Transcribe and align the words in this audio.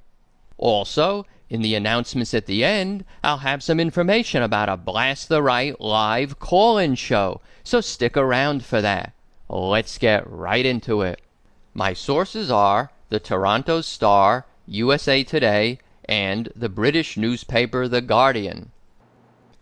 Also, 0.56 1.26
in 1.50 1.62
the 1.62 1.74
announcements 1.74 2.32
at 2.32 2.46
the 2.46 2.64
end, 2.64 3.04
I'll 3.24 3.38
have 3.38 3.60
some 3.60 3.80
information 3.80 4.44
about 4.44 4.68
a 4.68 4.76
Blast 4.76 5.28
the 5.28 5.42
Right 5.42 5.78
live 5.80 6.38
call 6.38 6.78
in 6.78 6.94
show, 6.94 7.40
so 7.64 7.80
stick 7.80 8.16
around 8.16 8.64
for 8.64 8.80
that. 8.80 9.14
Let's 9.48 9.98
get 9.98 10.30
right 10.30 10.64
into 10.64 11.02
it. 11.02 11.20
My 11.78 11.92
sources 11.92 12.50
are 12.50 12.90
the 13.08 13.20
Toronto 13.20 13.82
Star, 13.82 14.46
USA 14.66 15.22
Today, 15.22 15.78
and 16.06 16.52
the 16.56 16.68
British 16.68 17.16
newspaper 17.16 17.86
The 17.86 18.00
Guardian. 18.00 18.72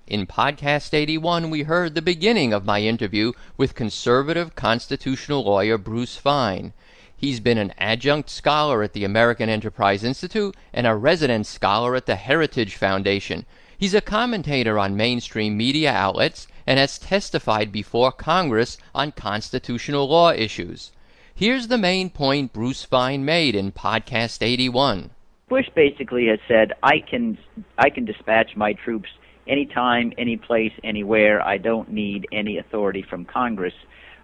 In 0.06 0.26
podcast 0.26 0.94
81, 0.94 1.50
we 1.50 1.64
heard 1.64 1.94
the 1.94 2.00
beginning 2.00 2.54
of 2.54 2.64
my 2.64 2.80
interview 2.80 3.32
with 3.58 3.74
conservative 3.74 4.54
constitutional 4.54 5.44
lawyer 5.44 5.76
Bruce 5.76 6.16
Fein. 6.16 6.72
He's 7.14 7.38
been 7.38 7.58
an 7.58 7.74
adjunct 7.76 8.30
scholar 8.30 8.82
at 8.82 8.94
the 8.94 9.04
American 9.04 9.50
Enterprise 9.50 10.02
Institute 10.02 10.56
and 10.72 10.86
a 10.86 10.96
resident 10.96 11.46
scholar 11.46 11.94
at 11.96 12.06
the 12.06 12.16
Heritage 12.16 12.76
Foundation. 12.76 13.44
He's 13.76 13.92
a 13.92 14.00
commentator 14.00 14.78
on 14.78 14.96
mainstream 14.96 15.54
media 15.54 15.92
outlets 15.92 16.48
and 16.66 16.78
has 16.78 16.98
testified 16.98 17.70
before 17.70 18.10
Congress 18.10 18.78
on 18.94 19.12
constitutional 19.12 20.08
law 20.08 20.32
issues. 20.32 20.92
Here's 21.38 21.68
the 21.68 21.76
main 21.76 22.08
point 22.08 22.54
Bruce 22.54 22.82
Fein 22.82 23.22
made 23.22 23.54
in 23.54 23.70
podcast 23.70 24.38
81. 24.40 25.10
Bush 25.50 25.68
basically 25.74 26.28
has 26.28 26.38
said, 26.48 26.72
"I 26.82 27.00
can, 27.00 27.36
I 27.76 27.90
can 27.90 28.06
dispatch 28.06 28.56
my 28.56 28.72
troops 28.72 29.10
anytime, 29.46 30.14
any 30.16 30.38
place, 30.38 30.72
anywhere. 30.82 31.46
I 31.46 31.58
don't 31.58 31.90
need 31.90 32.26
any 32.32 32.56
authority 32.56 33.02
from 33.02 33.26
Congress." 33.26 33.74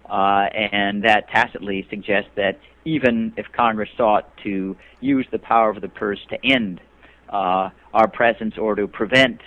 Uh, 0.09 0.47
and 0.55 1.03
that 1.03 1.29
tacitly 1.29 1.85
suggests 1.87 2.31
that 2.35 2.59
even 2.83 3.31
if 3.37 3.45
Congress 3.51 3.89
sought 3.95 4.35
to 4.37 4.75
use 4.99 5.27
the 5.31 5.37
power 5.37 5.69
of 5.69 5.81
the 5.81 5.89
purse 5.89 6.19
to 6.31 6.43
end 6.43 6.81
uh, 7.29 7.69
our 7.93 8.07
presence 8.07 8.57
or 8.57 8.73
to 8.73 8.87
prevent 8.87 9.39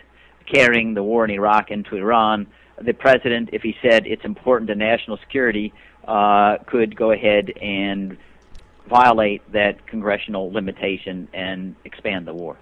carrying 0.54 0.94
the 0.94 1.02
war 1.02 1.24
in 1.24 1.32
Iraq 1.32 1.72
into 1.72 1.96
Iran, 1.96 2.46
the 2.80 2.92
president, 2.92 3.50
if 3.52 3.62
he 3.62 3.74
said 3.82 4.06
it's 4.06 4.24
important 4.24 4.68
to 4.68 4.76
national 4.76 5.16
security, 5.16 5.72
uh, 6.06 6.58
could 6.66 6.96
go 6.96 7.10
ahead 7.10 7.52
and 7.60 8.16
violate 8.88 9.42
that 9.52 9.86
congressional 9.86 10.50
limitation 10.52 11.28
and 11.32 11.74
expand 11.84 12.26
the 12.26 12.34
war. 12.34 12.56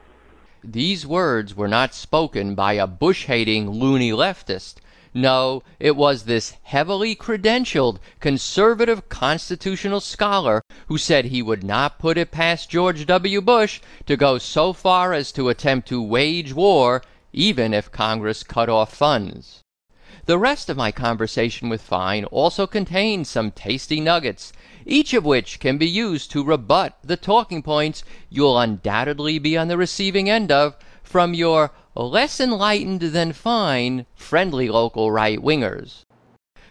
These 0.63 1.07
words 1.07 1.55
were 1.55 1.69
not 1.69 1.95
spoken 1.95 2.55
by 2.55 2.75
a 2.75 2.87
Bush 2.87 3.27
hating 3.27 3.71
loony 3.71 4.11
leftist. 4.13 4.77
No, 5.13 5.63
it 5.79 5.95
was 5.95 6.25
this 6.25 6.57
heavily 6.63 7.15
credentialed 7.15 7.99
conservative 8.19 9.09
constitutional 9.09 10.01
scholar 10.01 10.63
who 10.89 10.99
said 10.99 11.27
he 11.27 11.43
would 11.43 11.63
not 11.63 11.99
put 11.99 12.19
it 12.19 12.33
past 12.33 12.71
George 12.71 13.07
W. 13.07 13.41
Bush 13.41 13.81
to 14.07 14.17
go 14.17 14.39
so 14.39 14.73
far 14.73 15.13
as 15.13 15.31
to 15.33 15.51
attempt 15.51 15.87
to 15.89 16.03
wage 16.03 16.53
war 16.53 17.03
even 17.33 17.75
if 17.75 17.93
Congress 17.93 18.43
cut 18.43 18.69
off 18.69 18.95
funds. 18.95 19.64
The 20.27 20.39
rest 20.39 20.71
of 20.71 20.79
my 20.79 20.91
conversation 20.91 21.69
with 21.69 21.83
Fein 21.83 22.25
also 22.25 22.67
contains 22.67 23.29
some 23.29 23.51
tasty 23.51 24.01
nuggets, 24.01 24.55
each 24.87 25.13
of 25.13 25.23
which 25.27 25.61
can 25.61 25.77
be 25.77 25.87
used 25.87 26.31
to 26.31 26.43
rebut 26.43 26.97
the 27.05 27.19
talking 27.19 27.63
points 27.63 28.03
you'll 28.31 28.59
undoubtedly 28.59 29.39
be 29.39 29.55
on 29.59 29.69
the 29.69 29.77
receiving 29.77 30.31
end 30.31 30.51
of 30.51 30.77
from 31.03 31.35
your 31.35 31.73
less 31.95 32.41
enlightened 32.41 33.03
than 33.03 33.35
Fein 33.35 34.07
friendly 34.17 34.69
local 34.71 35.11
right 35.11 35.39
wingers. 35.39 36.07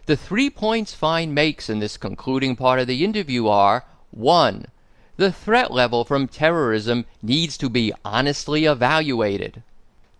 The 0.08 0.18
three 0.18 0.50
points 0.50 0.96
Fein 0.96 1.31
makes 1.31 1.70
in 1.70 1.78
this 1.78 1.96
concluding 1.96 2.56
part 2.56 2.80
of 2.80 2.88
the 2.88 3.06
interview 3.06 3.47
are 3.47 3.85
1. 4.09 4.66
The 5.18 5.31
threat 5.31 5.72
level 5.72 6.03
from 6.03 6.28
terrorism 6.28 7.06
needs 7.22 7.56
to 7.59 7.70
be 7.70 7.94
honestly 8.03 8.66
evaluated. 8.66 9.62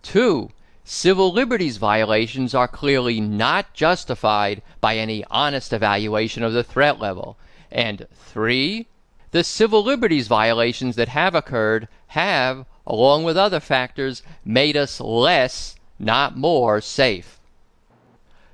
2. 0.04 0.50
Civil 0.86 1.32
liberties 1.32 1.78
violations 1.78 2.54
are 2.54 2.68
clearly 2.68 3.18
not 3.18 3.72
justified 3.72 4.60
by 4.82 4.98
any 4.98 5.24
honest 5.30 5.72
evaluation 5.72 6.42
of 6.42 6.52
the 6.52 6.62
threat 6.62 7.00
level. 7.00 7.38
And 7.72 8.06
3. 8.12 8.86
The 9.30 9.44
civil 9.44 9.82
liberties 9.82 10.28
violations 10.28 10.96
that 10.96 11.08
have 11.08 11.34
occurred 11.34 11.88
have, 12.08 12.66
along 12.86 13.24
with 13.24 13.38
other 13.38 13.60
factors, 13.60 14.22
made 14.44 14.76
us 14.76 15.00
less, 15.00 15.76
not 15.98 16.36
more, 16.36 16.82
safe. 16.82 17.40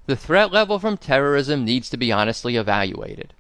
The 0.07 0.15
threat 0.15 0.53
level 0.53 0.79
from 0.79 0.99
terrorism 0.99 1.65
needs 1.65 1.91
to 1.91 1.97
be 1.97 2.13
honestly 2.13 2.55
evaluated. 2.55 3.35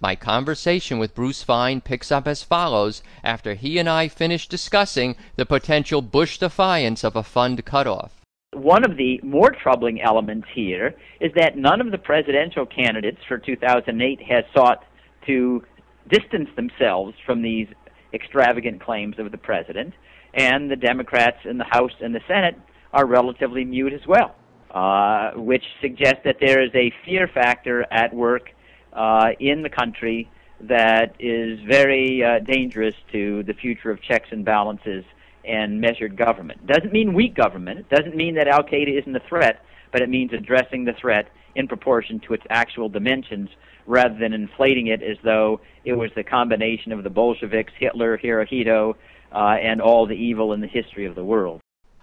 My 0.00 0.14
conversation 0.14 1.00
with 1.00 1.16
Bruce 1.16 1.42
Fein 1.42 1.80
picks 1.80 2.12
up 2.12 2.28
as 2.28 2.44
follows 2.44 3.02
after 3.24 3.54
he 3.54 3.76
and 3.78 3.88
I 3.88 4.06
finish 4.06 4.46
discussing 4.46 5.16
the 5.34 5.44
potential 5.44 6.00
Bush 6.00 6.38
defiance 6.38 7.02
of 7.02 7.16
a 7.16 7.24
fund 7.24 7.64
cutoff. 7.64 8.19
One 8.52 8.84
of 8.84 8.96
the 8.96 9.20
more 9.22 9.52
troubling 9.52 10.00
elements 10.02 10.48
here 10.52 10.96
is 11.20 11.30
that 11.36 11.56
none 11.56 11.80
of 11.80 11.92
the 11.92 11.98
presidential 11.98 12.66
candidates 12.66 13.18
for 13.28 13.38
2008 13.38 14.20
has 14.22 14.44
sought 14.52 14.84
to 15.26 15.62
distance 16.08 16.48
themselves 16.56 17.14
from 17.24 17.42
these 17.42 17.68
extravagant 18.12 18.82
claims 18.82 19.20
of 19.20 19.30
the 19.30 19.38
president, 19.38 19.94
and 20.34 20.68
the 20.68 20.74
Democrats 20.74 21.36
in 21.44 21.58
the 21.58 21.64
House 21.70 21.92
and 22.00 22.12
the 22.12 22.20
Senate 22.26 22.56
are 22.92 23.06
relatively 23.06 23.64
mute 23.64 23.92
as 23.92 24.04
well, 24.08 24.34
uh, 24.72 25.30
which 25.36 25.64
suggests 25.80 26.22
that 26.24 26.38
there 26.40 26.60
is 26.60 26.74
a 26.74 26.92
fear 27.04 27.30
factor 27.32 27.86
at 27.92 28.12
work 28.12 28.50
uh, 28.92 29.28
in 29.38 29.62
the 29.62 29.70
country 29.70 30.28
that 30.62 31.14
is 31.20 31.60
very 31.68 32.24
uh, 32.24 32.40
dangerous 32.40 32.96
to 33.12 33.44
the 33.44 33.54
future 33.54 33.92
of 33.92 34.02
checks 34.02 34.30
and 34.32 34.44
balances 34.44 35.04
and 35.44 35.80
measured 35.80 36.16
government. 36.16 36.66
Doesn't 36.66 36.92
mean 36.92 37.14
weak 37.14 37.34
government. 37.34 37.80
It 37.80 37.88
doesn't 37.88 38.16
mean 38.16 38.34
that 38.34 38.48
Al 38.48 38.62
Qaeda 38.62 39.00
isn't 39.00 39.16
a 39.16 39.22
threat, 39.28 39.64
but 39.92 40.02
it 40.02 40.08
means 40.08 40.32
addressing 40.32 40.84
the 40.84 40.92
threat 40.92 41.28
in 41.54 41.66
proportion 41.66 42.20
to 42.20 42.34
its 42.34 42.44
actual 42.50 42.88
dimensions 42.88 43.50
rather 43.86 44.16
than 44.18 44.32
inflating 44.32 44.86
it 44.86 45.02
as 45.02 45.16
though 45.24 45.60
it 45.84 45.94
was 45.94 46.10
the 46.14 46.22
combination 46.22 46.92
of 46.92 47.02
the 47.02 47.10
Bolsheviks, 47.10 47.72
Hitler, 47.78 48.18
Hirohito, 48.18 48.94
uh, 49.32 49.56
and 49.60 49.80
all 49.80 50.06
the 50.06 50.14
evil 50.14 50.52
in 50.52 50.60
the 50.60 50.66
history 50.66 51.06
of 51.06 51.14
the 51.14 51.24
world. 51.24 51.60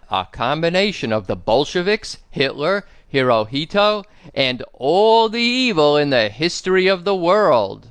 A 0.10 0.26
combination 0.32 1.12
of 1.12 1.28
the 1.28 1.36
Bolsheviks, 1.36 2.18
Hitler, 2.30 2.86
Hirohito, 3.14 4.04
and 4.34 4.64
all 4.74 5.30
the 5.30 5.42
evil 5.42 5.98
in 5.98 6.10
the 6.10 6.30
history 6.30 6.88
of 6.88 7.04
the 7.04 7.16
world. 7.16 7.90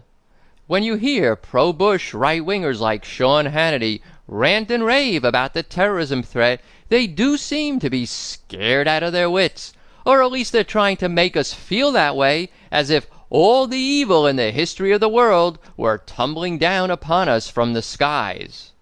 When 0.66 0.82
you 0.82 0.96
hear 0.96 1.36
pro 1.36 1.72
Bush 1.72 2.12
right 2.12 2.42
wingers 2.42 2.80
like 2.80 3.04
Sean 3.04 3.46
Hannity 3.46 4.00
rant 4.28 4.70
and 4.70 4.84
rave 4.84 5.24
about 5.24 5.54
the 5.54 5.62
terrorism 5.62 6.22
threat, 6.22 6.60
they 6.88 7.06
do 7.06 7.36
seem 7.36 7.78
to 7.80 7.90
be 7.90 8.06
scared 8.06 8.88
out 8.88 9.02
of 9.02 9.12
their 9.12 9.30
wits. 9.30 9.72
Or 10.04 10.22
at 10.22 10.30
least 10.30 10.52
they're 10.52 10.64
trying 10.64 10.96
to 10.98 11.08
make 11.08 11.36
us 11.36 11.52
feel 11.52 11.92
that 11.92 12.16
way, 12.16 12.50
as 12.70 12.90
if 12.90 13.08
all 13.28 13.66
the 13.66 13.78
evil 13.78 14.26
in 14.26 14.36
the 14.36 14.52
history 14.52 14.92
of 14.92 15.00
the 15.00 15.08
world 15.08 15.58
were 15.76 15.98
tumbling 15.98 16.58
down 16.58 16.90
upon 16.90 17.28
us 17.28 17.48
from 17.48 17.72
the 17.72 17.82
skies. 17.82 18.72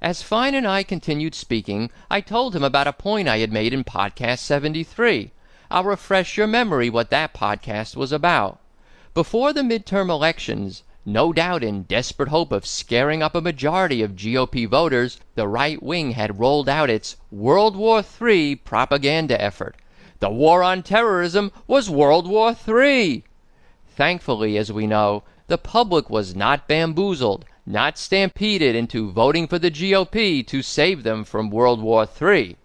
As 0.00 0.22
Fein 0.22 0.54
and 0.54 0.66
I 0.66 0.82
continued 0.82 1.34
speaking, 1.34 1.90
I 2.10 2.20
told 2.20 2.54
him 2.54 2.62
about 2.62 2.86
a 2.86 2.92
point 2.92 3.28
I 3.28 3.38
had 3.38 3.52
made 3.52 3.72
in 3.72 3.84
podcast 3.84 4.38
73. 4.38 5.30
I'll 5.70 5.84
refresh 5.84 6.36
your 6.36 6.46
memory 6.46 6.88
what 6.88 7.10
that 7.10 7.34
podcast 7.34 7.96
was 7.96 8.12
about. 8.12 8.60
Before 9.12 9.52
the 9.52 9.62
midterm 9.62 10.08
elections, 10.08 10.83
no 11.06 11.32
doubt 11.32 11.62
in 11.62 11.82
desperate 11.82 12.30
hope 12.30 12.50
of 12.50 12.64
scaring 12.64 13.22
up 13.22 13.34
a 13.34 13.40
majority 13.40 14.02
of 14.02 14.16
GOP 14.16 14.66
voters, 14.66 15.20
the 15.34 15.46
right 15.46 15.82
wing 15.82 16.12
had 16.12 16.38
rolled 16.38 16.68
out 16.68 16.88
its 16.88 17.16
World 17.30 17.76
War 17.76 18.02
III 18.20 18.56
propaganda 18.56 19.40
effort. 19.40 19.76
The 20.20 20.30
war 20.30 20.62
on 20.62 20.82
terrorism 20.82 21.52
was 21.66 21.90
World 21.90 22.26
War 22.26 22.56
III. 22.66 23.24
Thankfully, 23.86 24.56
as 24.56 24.72
we 24.72 24.86
know, 24.86 25.22
the 25.46 25.58
public 25.58 26.08
was 26.08 26.34
not 26.34 26.66
bamboozled, 26.66 27.44
not 27.66 27.98
stampeded 27.98 28.74
into 28.74 29.10
voting 29.10 29.46
for 29.46 29.58
the 29.58 29.70
GOP 29.70 30.46
to 30.46 30.62
save 30.62 31.02
them 31.02 31.24
from 31.24 31.50
World 31.50 31.82
War 31.82 32.08
III. 32.20 32.56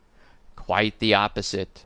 Quite 0.56 1.00
the 1.00 1.14
opposite. 1.14 1.84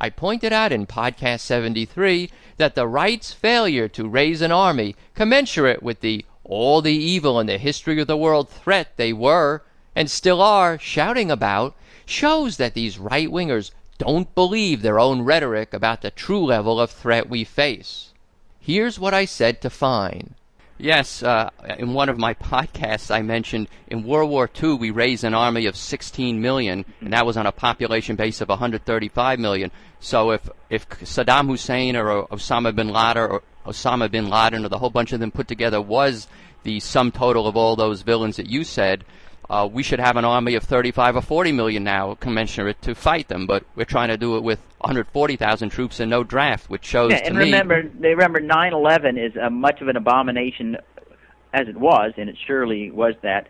I 0.00 0.10
pointed 0.10 0.52
out 0.52 0.70
in 0.70 0.86
podcast 0.86 1.40
73 1.40 2.30
that 2.56 2.76
the 2.76 2.86
right's 2.86 3.32
failure 3.32 3.88
to 3.88 4.08
raise 4.08 4.40
an 4.42 4.52
army 4.52 4.94
commensurate 5.14 5.82
with 5.82 6.02
the 6.02 6.24
all 6.44 6.80
the 6.80 6.94
evil 6.94 7.40
in 7.40 7.48
the 7.48 7.58
history 7.58 8.00
of 8.00 8.06
the 8.06 8.16
world 8.16 8.48
threat 8.48 8.96
they 8.96 9.12
were 9.12 9.64
and 9.96 10.08
still 10.08 10.40
are 10.40 10.78
shouting 10.78 11.32
about 11.32 11.74
shows 12.06 12.58
that 12.58 12.74
these 12.74 12.98
right 12.98 13.28
wingers 13.28 13.72
don't 13.98 14.32
believe 14.36 14.82
their 14.82 15.00
own 15.00 15.22
rhetoric 15.22 15.74
about 15.74 16.02
the 16.02 16.12
true 16.12 16.44
level 16.44 16.80
of 16.80 16.92
threat 16.92 17.28
we 17.28 17.42
face. 17.42 18.12
Here's 18.60 19.00
what 19.00 19.12
I 19.12 19.24
said 19.24 19.60
to 19.62 19.68
Fein. 19.68 20.34
Yes, 20.80 21.24
uh, 21.24 21.50
in 21.76 21.92
one 21.92 22.08
of 22.08 22.18
my 22.18 22.34
podcasts, 22.52 23.12
I 23.12 23.22
mentioned 23.22 23.68
in 23.88 24.04
World 24.04 24.30
War 24.30 24.48
II 24.62 24.74
we 24.74 24.90
raised 24.90 25.24
an 25.24 25.34
army 25.34 25.66
of 25.66 25.76
16 25.76 26.40
million, 26.40 26.84
and 27.00 27.12
that 27.12 27.26
was 27.26 27.36
on 27.36 27.46
a 27.46 27.52
population 27.52 28.14
base 28.14 28.40
of 28.40 28.48
135 28.48 29.38
million. 29.40 29.72
So 29.98 30.30
if 30.30 30.48
if 30.70 30.88
Saddam 30.88 31.48
Hussein 31.48 31.96
or 31.96 32.26
Osama 32.28 32.74
bin 32.74 32.88
Laden 32.88 33.30
or 33.30 33.42
Osama 33.66 34.08
bin 34.10 34.30
Laden 34.30 34.64
or 34.64 34.68
the 34.68 34.78
whole 34.78 34.90
bunch 34.90 35.12
of 35.12 35.18
them 35.18 35.32
put 35.32 35.48
together 35.48 35.80
was 35.80 36.28
the 36.62 36.78
sum 36.80 37.10
total 37.10 37.46
of 37.48 37.56
all 37.56 37.74
those 37.74 38.02
villains 38.02 38.36
that 38.36 38.48
you 38.48 38.62
said, 38.62 39.04
uh, 39.50 39.68
we 39.70 39.82
should 39.82 40.00
have 40.00 40.16
an 40.16 40.24
army 40.24 40.54
of 40.54 40.64
35 40.64 41.16
or 41.16 41.22
40 41.22 41.52
million 41.52 41.84
now, 41.84 42.14
commensurate 42.14 42.82
to 42.82 42.94
fight 42.94 43.28
them. 43.28 43.46
But 43.46 43.64
we're 43.74 43.84
trying 43.84 44.08
to 44.08 44.16
do 44.16 44.36
it 44.36 44.42
with 44.42 44.58
140,000 44.78 45.70
troops 45.70 46.00
and 46.00 46.10
no 46.10 46.22
draft, 46.22 46.68
which 46.68 46.84
shows 46.84 47.12
yeah, 47.12 47.20
to 47.20 47.26
and 47.26 47.38
me. 47.38 47.44
remember, 47.44 47.82
they 47.82 48.10
remember 48.10 48.40
9/11 48.40 49.18
is 49.18 49.36
a 49.36 49.50
much 49.50 49.80
of 49.80 49.88
an 49.88 49.96
abomination 49.96 50.76
as 51.52 51.66
it 51.68 51.76
was, 51.76 52.12
and 52.16 52.28
it 52.28 52.36
surely 52.46 52.90
was 52.90 53.14
that. 53.22 53.48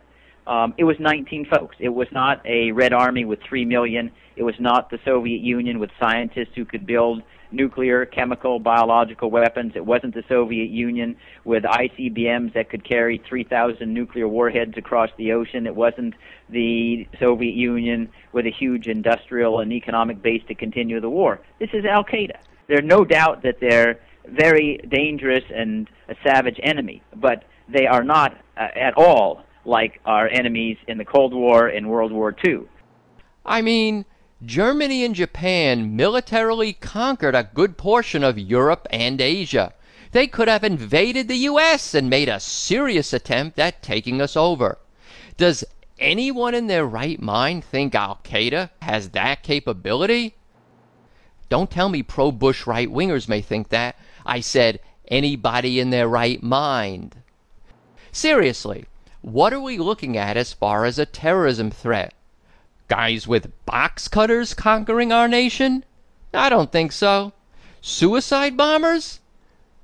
Um, 0.48 0.72
it 0.78 0.84
was 0.84 0.96
19 0.98 1.44
folks. 1.44 1.76
It 1.78 1.90
was 1.90 2.08
not 2.10 2.40
a 2.46 2.72
Red 2.72 2.94
Army 2.94 3.26
with 3.26 3.38
3 3.46 3.66
million. 3.66 4.10
It 4.34 4.42
was 4.42 4.54
not 4.58 4.88
the 4.88 4.98
Soviet 5.04 5.42
Union 5.42 5.78
with 5.78 5.90
scientists 6.00 6.54
who 6.54 6.64
could 6.64 6.86
build 6.86 7.22
nuclear, 7.50 8.06
chemical, 8.06 8.58
biological 8.58 9.30
weapons. 9.30 9.72
It 9.76 9.84
wasn't 9.84 10.14
the 10.14 10.24
Soviet 10.26 10.70
Union 10.70 11.16
with 11.44 11.64
ICBMs 11.64 12.54
that 12.54 12.70
could 12.70 12.82
carry 12.82 13.22
3,000 13.28 13.92
nuclear 13.92 14.26
warheads 14.26 14.78
across 14.78 15.10
the 15.18 15.32
ocean. 15.32 15.66
It 15.66 15.76
wasn't 15.76 16.14
the 16.48 17.06
Soviet 17.20 17.54
Union 17.54 18.08
with 18.32 18.46
a 18.46 18.50
huge 18.50 18.86
industrial 18.86 19.60
and 19.60 19.70
economic 19.70 20.22
base 20.22 20.42
to 20.48 20.54
continue 20.54 20.98
the 20.98 21.10
war. 21.10 21.40
This 21.58 21.70
is 21.74 21.84
Al 21.84 22.04
Qaeda. 22.04 22.36
There's 22.68 22.84
no 22.84 23.04
doubt 23.04 23.42
that 23.42 23.60
they're 23.60 24.00
very 24.26 24.78
dangerous 24.88 25.44
and 25.54 25.90
a 26.08 26.14
savage 26.24 26.58
enemy, 26.62 27.02
but 27.16 27.44
they 27.68 27.86
are 27.86 28.04
not 28.04 28.34
uh, 28.56 28.68
at 28.74 28.94
all 28.96 29.42
like 29.64 30.00
our 30.04 30.28
enemies 30.28 30.76
in 30.86 30.98
the 30.98 31.04
Cold 31.04 31.34
War 31.34 31.68
and 31.68 31.88
World 31.88 32.12
War 32.12 32.34
II. 32.44 32.60
I 33.44 33.62
mean, 33.62 34.04
Germany 34.44 35.04
and 35.04 35.14
Japan 35.14 35.96
militarily 35.96 36.72
conquered 36.72 37.34
a 37.34 37.50
good 37.54 37.76
portion 37.76 38.22
of 38.22 38.38
Europe 38.38 38.86
and 38.90 39.20
Asia. 39.20 39.74
They 40.12 40.26
could 40.26 40.48
have 40.48 40.64
invaded 40.64 41.28
the 41.28 41.36
U.S. 41.36 41.94
and 41.94 42.08
made 42.08 42.28
a 42.28 42.40
serious 42.40 43.12
attempt 43.12 43.58
at 43.58 43.82
taking 43.82 44.20
us 44.20 44.36
over. 44.36 44.78
Does 45.36 45.64
anyone 45.98 46.54
in 46.54 46.66
their 46.66 46.86
right 46.86 47.20
mind 47.20 47.64
think 47.64 47.94
Al 47.94 48.20
Qaeda 48.24 48.70
has 48.82 49.10
that 49.10 49.42
capability? 49.42 50.34
Don't 51.48 51.70
tell 51.70 51.88
me 51.88 52.02
pro 52.02 52.30
Bush 52.30 52.66
right 52.66 52.88
wingers 52.88 53.28
may 53.28 53.40
think 53.40 53.68
that. 53.70 53.96
I 54.24 54.40
said 54.40 54.80
anybody 55.08 55.80
in 55.80 55.90
their 55.90 56.08
right 56.08 56.42
mind. 56.42 57.16
Seriously, 58.12 58.86
what 59.32 59.52
are 59.52 59.60
we 59.60 59.76
looking 59.76 60.16
at 60.16 60.38
as 60.38 60.54
far 60.54 60.86
as 60.86 60.98
a 60.98 61.04
terrorism 61.04 61.70
threat? 61.70 62.14
Guys 62.88 63.28
with 63.28 63.52
box 63.66 64.08
cutters 64.08 64.54
conquering 64.54 65.12
our 65.12 65.28
nation? 65.28 65.84
I 66.32 66.48
don't 66.48 66.72
think 66.72 66.92
so. 66.92 67.34
Suicide 67.82 68.56
bombers? 68.56 69.20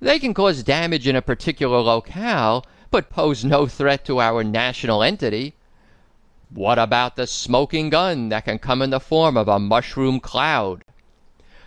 They 0.01 0.19
can 0.19 0.33
cause 0.33 0.63
damage 0.63 1.07
in 1.07 1.15
a 1.15 1.23
particular 1.23 1.79
locale, 1.81 2.65
but 2.91 3.11
pose 3.11 3.45
no 3.45 3.67
threat 3.67 4.05
to 4.07 4.19
our 4.19 4.43
national 4.43 5.03
entity. 5.03 5.55
What 6.49 6.79
about 6.79 7.17
the 7.17 7.27
smoking 7.27 7.91
gun 7.91 8.31
that 8.31 8.47
can 8.47 8.59
come 8.59 8.81
in 8.81 8.91
the 8.91 9.01
form 9.01 9.37
of 9.37 9.49
a 9.49 9.59
mushroom 9.59 10.21
cloud? 10.21 10.85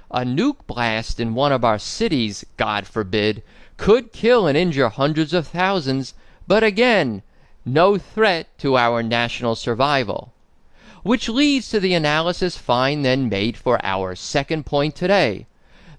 A 0.10 0.22
nuke 0.22 0.66
blast 0.66 1.20
in 1.20 1.36
one 1.36 1.52
of 1.52 1.64
our 1.64 1.78
cities, 1.78 2.44
God 2.58 2.88
forbid, 2.88 3.44
could 3.78 4.12
kill 4.12 4.48
and 4.48 4.58
injure 4.58 4.90
hundreds 4.90 5.34
of 5.34 5.48
thousands, 5.48 6.14
but 6.48 6.64
again, 6.64 7.22
no 7.68 7.98
threat 7.98 8.48
to 8.60 8.78
our 8.78 9.04
national 9.04 9.56
survival. 9.56 10.34
Which 11.04 11.30
leads 11.30 11.70
to 11.70 11.80
the 11.80 11.94
analysis 11.94 12.58
Fein 12.58 13.02
then 13.04 13.30
made 13.30 13.58
for 13.58 13.80
our 13.84 14.16
second 14.16 14.66
point 14.66 14.96
today. 14.96 15.46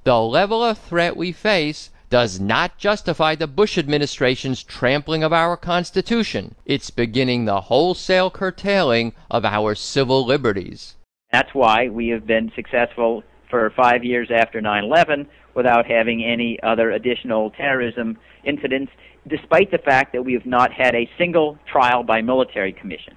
The 0.04 0.20
level 0.20 0.62
of 0.64 0.78
threat 0.78 1.16
we 1.16 1.32
face 1.32 1.90
does 2.10 2.40
not 2.40 2.78
justify 2.78 3.34
the 3.34 3.46
Bush 3.46 3.76
administration's 3.76 4.62
trampling 4.62 5.22
of 5.22 5.32
our 5.32 5.56
Constitution. 5.56 6.54
It's 6.64 6.90
beginning 6.90 7.44
the 7.44 7.62
wholesale 7.62 8.30
curtailing 8.30 9.12
of 9.30 9.44
our 9.44 9.74
civil 9.74 10.24
liberties. 10.24 10.96
That's 11.32 11.54
why 11.54 11.88
we 11.88 12.08
have 12.08 12.26
been 12.26 12.50
successful 12.56 13.22
for 13.50 13.70
five 13.76 14.04
years 14.04 14.30
after 14.30 14.60
9 14.60 14.84
11 14.84 15.28
without 15.54 15.86
having 15.86 16.24
any 16.24 16.58
other 16.62 16.90
additional 16.90 17.50
terrorism 17.50 18.16
incidents, 18.44 18.92
despite 19.28 19.70
the 19.70 19.78
fact 19.78 20.12
that 20.12 20.24
we 20.24 20.32
have 20.34 20.46
not 20.46 20.72
had 20.72 20.94
a 20.94 21.08
single 21.18 21.58
trial 21.70 22.02
by 22.02 22.22
military 22.22 22.72
commission. 22.72 23.16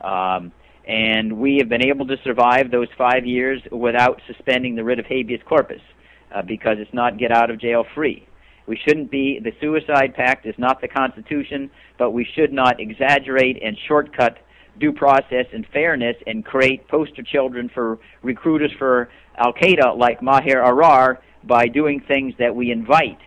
Um, 0.00 0.52
and 0.86 1.38
we 1.38 1.58
have 1.58 1.68
been 1.68 1.84
able 1.86 2.06
to 2.08 2.16
survive 2.24 2.70
those 2.70 2.88
five 2.98 3.24
years 3.24 3.62
without 3.70 4.20
suspending 4.26 4.74
the 4.74 4.82
writ 4.82 4.98
of 4.98 5.06
habeas 5.06 5.40
corpus 5.46 5.80
uh, 6.34 6.42
because 6.42 6.78
it's 6.78 6.92
not 6.92 7.18
get 7.18 7.30
out 7.30 7.50
of 7.50 7.60
jail 7.60 7.84
free. 7.94 8.26
We 8.66 8.76
shouldn't 8.76 9.10
be, 9.10 9.40
the 9.42 9.52
Suicide 9.60 10.14
Pact 10.14 10.46
is 10.46 10.54
not 10.56 10.80
the 10.80 10.88
Constitution, 10.88 11.70
but 11.98 12.10
we 12.12 12.24
should 12.34 12.52
not 12.52 12.80
exaggerate 12.80 13.60
and 13.62 13.76
shortcut 13.88 14.38
due 14.78 14.92
process 14.92 15.46
and 15.52 15.66
fairness 15.72 16.16
and 16.26 16.44
create 16.44 16.86
poster 16.88 17.22
children 17.22 17.70
for 17.72 17.98
recruiters 18.22 18.72
for 18.78 19.08
Al 19.36 19.52
Qaeda 19.52 19.98
like 19.98 20.22
Maher 20.22 20.62
Arar 20.64 21.18
by 21.44 21.66
doing 21.66 22.00
things 22.00 22.34
that 22.38 22.54
we 22.54 22.70
invite 22.70 23.18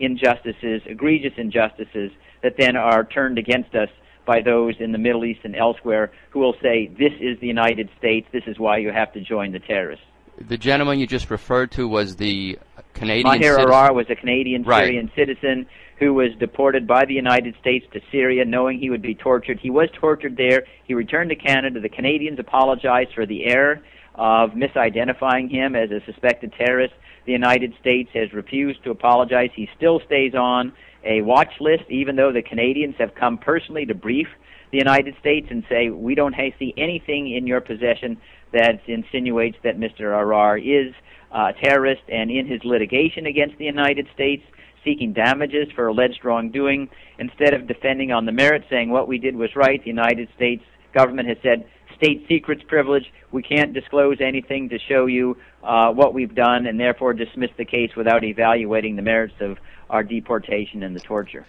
injustices, 0.00 0.82
egregious 0.86 1.32
injustices, 1.36 2.10
that 2.42 2.54
then 2.58 2.76
are 2.76 3.04
turned 3.04 3.38
against 3.38 3.74
us 3.74 3.88
by 4.26 4.40
those 4.40 4.74
in 4.78 4.92
the 4.92 4.98
Middle 4.98 5.24
East 5.24 5.40
and 5.44 5.56
elsewhere 5.56 6.12
who 6.30 6.40
will 6.40 6.54
say, 6.62 6.88
This 6.98 7.12
is 7.20 7.38
the 7.40 7.46
United 7.46 7.88
States, 7.98 8.26
this 8.32 8.44
is 8.46 8.58
why 8.58 8.78
you 8.78 8.92
have 8.92 9.12
to 9.14 9.20
join 9.20 9.52
the 9.52 9.58
terrorists. 9.58 10.04
The 10.40 10.56
gentleman 10.56 10.98
you 10.98 11.06
just 11.06 11.30
referred 11.30 11.70
to 11.72 11.86
was 11.86 12.16
the 12.16 12.58
Canadian 12.94 13.24
Maher 13.24 13.42
citizen. 13.42 13.66
Arar 13.66 13.94
was 13.94 14.06
a 14.08 14.14
Canadian 14.14 14.62
Right. 14.62 14.86
Syrian 14.86 15.10
citizen 15.14 15.66
who 15.98 16.14
was 16.14 16.30
deported 16.38 16.86
by 16.86 17.04
the 17.04 17.12
United 17.12 17.54
States 17.60 17.84
to 17.92 18.00
Syria 18.10 18.44
knowing 18.46 18.78
he 18.78 18.88
would 18.88 19.02
be 19.02 19.14
tortured. 19.14 19.60
He 19.60 19.68
was 19.68 19.88
tortured 19.92 20.36
there. 20.38 20.64
He 20.84 20.94
returned 20.94 21.28
to 21.28 21.36
Canada. 21.36 21.78
The 21.78 21.90
Canadians 21.90 22.38
apologized 22.38 23.12
for 23.14 23.26
the 23.26 23.44
error 23.44 23.82
of 24.14 24.50
misidentifying 24.50 25.50
him 25.50 25.74
as 25.74 25.90
a 25.90 26.00
suspected 26.04 26.52
terrorist. 26.52 26.94
The 27.26 27.32
United 27.32 27.74
States 27.80 28.10
has 28.14 28.32
refused 28.32 28.82
to 28.84 28.90
apologize. 28.90 29.50
He 29.54 29.68
still 29.76 30.00
stays 30.06 30.34
on 30.34 30.72
a 31.04 31.22
watch 31.22 31.52
list, 31.60 31.84
even 31.88 32.16
though 32.16 32.32
the 32.32 32.42
Canadians 32.42 32.94
have 32.98 33.14
come 33.14 33.38
personally 33.38 33.86
to 33.86 33.94
brief 33.94 34.28
the 34.72 34.78
United 34.78 35.16
States 35.18 35.48
and 35.50 35.64
say, 35.68 35.90
we 35.90 36.14
don't 36.14 36.34
see 36.58 36.72
anything 36.76 37.34
in 37.34 37.46
your 37.46 37.60
possession 37.60 38.16
that 38.52 38.80
insinuates 38.86 39.56
that 39.64 39.78
Mr. 39.78 40.12
Arar 40.12 40.58
is 40.60 40.94
a 41.32 41.52
terrorist. 41.62 42.02
And 42.08 42.30
in 42.30 42.46
his 42.46 42.60
litigation 42.64 43.26
against 43.26 43.58
the 43.58 43.64
United 43.64 44.06
States, 44.14 44.42
seeking 44.84 45.12
damages 45.12 45.68
for 45.74 45.88
alleged 45.88 46.24
wrongdoing, 46.24 46.88
instead 47.18 47.52
of 47.52 47.66
defending 47.66 48.12
on 48.12 48.26
the 48.26 48.32
merits, 48.32 48.64
saying 48.70 48.90
what 48.90 49.08
we 49.08 49.18
did 49.18 49.36
was 49.36 49.54
right, 49.54 49.82
the 49.82 49.90
United 49.90 50.28
States 50.36 50.62
government 50.94 51.28
has 51.28 51.36
said, 51.42 51.66
state 52.00 52.24
secrets 52.28 52.62
privilege, 52.66 53.12
we 53.30 53.42
can't 53.42 53.74
disclose 53.74 54.16
anything 54.20 54.70
to 54.70 54.78
show 54.78 55.04
you 55.04 55.36
uh, 55.62 55.92
what 55.92 56.14
we've 56.14 56.34
done, 56.34 56.66
and 56.66 56.80
therefore 56.80 57.12
dismiss 57.12 57.50
the 57.58 57.64
case 57.64 57.90
without 57.94 58.24
evaluating 58.24 58.96
the 58.96 59.02
merits 59.02 59.34
of 59.40 59.58
our 59.90 60.02
deportation 60.02 60.82
and 60.82 60.96
the 60.96 61.00
torture. 61.00 61.46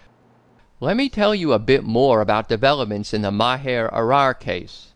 Let 0.78 0.96
me 0.96 1.08
tell 1.08 1.34
you 1.34 1.52
a 1.52 1.58
bit 1.58 1.84
more 1.84 2.20
about 2.20 2.48
developments 2.48 3.14
in 3.14 3.22
the 3.22 3.30
Maher 3.30 3.88
Arar 3.92 4.38
case. 4.38 4.92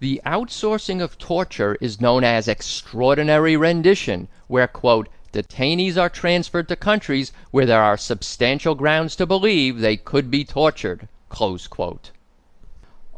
The 0.00 0.20
outsourcing 0.26 1.00
of 1.00 1.16
torture 1.16 1.78
is 1.80 2.00
known 2.00 2.22
as 2.24 2.46
extraordinary 2.46 3.56
rendition, 3.56 4.28
where, 4.48 4.66
quote, 4.66 5.08
detainees 5.32 5.96
are 5.96 6.10
transferred 6.10 6.68
to 6.68 6.76
countries 6.76 7.32
where 7.50 7.64
there 7.64 7.82
are 7.82 7.96
substantial 7.96 8.74
grounds 8.74 9.16
to 9.16 9.24
believe 9.24 9.78
they 9.78 9.96
could 9.96 10.30
be 10.30 10.44
tortured, 10.44 11.08
close 11.30 11.66
quote. 11.66 12.10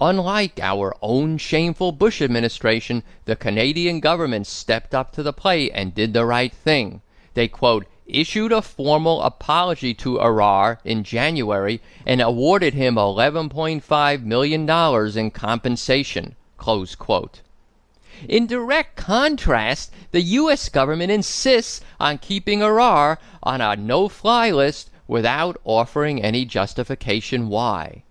Unlike 0.01 0.59
our 0.61 0.97
own 1.01 1.39
shameful 1.39 1.93
Bush 1.93 2.21
administration, 2.21 3.05
the 3.27 3.37
Canadian 3.37 4.01
government 4.01 4.49
stepped 4.49 4.93
up 4.93 5.13
to 5.13 5.23
the 5.23 5.33
plate 5.33 5.71
and 5.73 5.95
did 5.95 6.13
the 6.13 6.25
right 6.25 6.53
thing. 6.53 7.01
They, 7.35 7.47
quote, 7.47 7.87
issued 8.07 8.51
a 8.51 8.61
formal 8.61 9.23
apology 9.23 9.95
to 9.95 10.19
Arar 10.19 10.79
in 10.85 11.05
January 11.05 11.81
and 12.05 12.21
awarded 12.21 12.75
him 12.75 12.97
$11.5 12.97 14.23
million 14.25 14.69
in 15.17 15.31
compensation. 15.31 16.37
In 18.29 18.47
direct 18.47 18.97
contrast, 18.97 19.93
the 20.11 20.21
U.S. 20.21 20.69
government 20.69 21.13
insists 21.13 21.81
on 22.01 22.19
keeping 22.19 22.61
Arar 22.61 23.19
on 23.43 23.61
a 23.61 23.77
no 23.77 24.09
fly 24.09 24.51
list 24.51 24.91
without 25.07 25.61
offering 25.65 26.23
any 26.23 26.45
justification 26.45 27.49
why. 27.49 28.03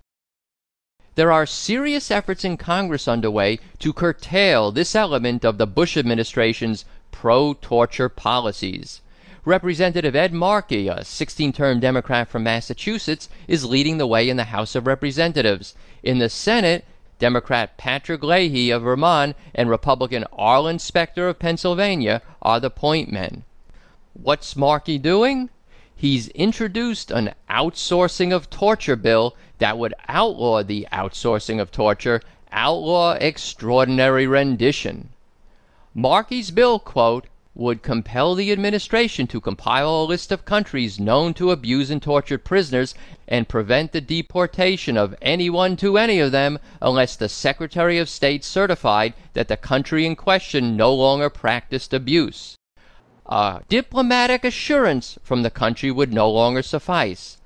There 1.15 1.31
are 1.31 1.45
serious 1.45 2.09
efforts 2.09 2.43
in 2.43 2.57
Congress 2.57 3.07
underway 3.07 3.59
to 3.79 3.93
curtail 3.93 4.71
this 4.71 4.95
element 4.95 5.45
of 5.45 5.59
the 5.59 5.67
Bush 5.67 5.95
administration's 5.95 6.85
pro 7.11 7.53
torture 7.53 8.09
policies. 8.09 8.99
Representative 9.45 10.15
Ed 10.15 10.33
Markey, 10.33 10.87
a 10.87 11.03
16 11.03 11.53
term 11.53 11.79
Democrat 11.79 12.29
from 12.29 12.43
Massachusetts, 12.43 13.29
is 13.47 13.63
leading 13.63 13.97
the 13.97 14.07
way 14.07 14.27
in 14.27 14.37
the 14.37 14.45
House 14.45 14.73
of 14.73 14.87
Representatives. 14.87 15.75
In 16.01 16.17
the 16.17 16.29
Senate, 16.29 16.83
Democrat 17.19 17.77
Patrick 17.77 18.23
Leahy 18.23 18.71
of 18.71 18.81
Vermont 18.81 19.35
and 19.53 19.69
Republican 19.69 20.25
Arlen 20.33 20.79
Specter 20.79 21.27
of 21.27 21.37
Pennsylvania 21.37 22.23
are 22.41 22.59
the 22.59 22.71
point 22.71 23.11
men. 23.11 23.43
What's 24.13 24.55
Markey 24.55 24.97
doing? 24.97 25.49
He's 25.95 26.29
introduced 26.29 27.11
an 27.11 27.33
outsourcing 27.49 28.33
of 28.33 28.49
torture 28.49 28.95
bill 28.95 29.35
that 29.63 29.77
would 29.77 29.93
outlaw 30.09 30.61
the 30.61 30.85
outsourcing 30.91 31.61
of 31.61 31.71
torture, 31.71 32.19
outlaw 32.51 33.13
extraordinary 33.13 34.27
rendition. 34.27 35.07
Markey's 35.95 36.51
bill, 36.51 36.79
quote, 36.79 37.27
would 37.55 37.81
compel 37.81 38.35
the 38.35 38.51
administration 38.51 39.25
to 39.25 39.39
compile 39.39 40.03
a 40.03 40.03
list 40.03 40.33
of 40.33 40.43
countries 40.43 40.99
known 40.99 41.33
to 41.33 41.49
abuse 41.49 41.89
and 41.89 42.03
torture 42.03 42.37
prisoners 42.37 42.93
and 43.25 43.47
prevent 43.47 43.93
the 43.93 44.01
deportation 44.01 44.97
of 44.97 45.15
anyone 45.21 45.77
to 45.77 45.97
any 45.97 46.19
of 46.19 46.33
them 46.33 46.59
unless 46.81 47.15
the 47.15 47.29
Secretary 47.29 47.97
of 47.97 48.09
State 48.09 48.43
certified 48.43 49.13
that 49.31 49.47
the 49.47 49.55
country 49.55 50.05
in 50.05 50.17
question 50.17 50.75
no 50.75 50.93
longer 50.93 51.29
practiced 51.29 51.93
abuse. 51.93 52.57
A 53.27 53.61
diplomatic 53.69 54.43
assurance 54.43 55.17
from 55.23 55.41
the 55.41 55.49
country 55.49 55.89
would 55.89 56.11
no 56.11 56.29
longer 56.29 56.61
suffice. 56.61 57.37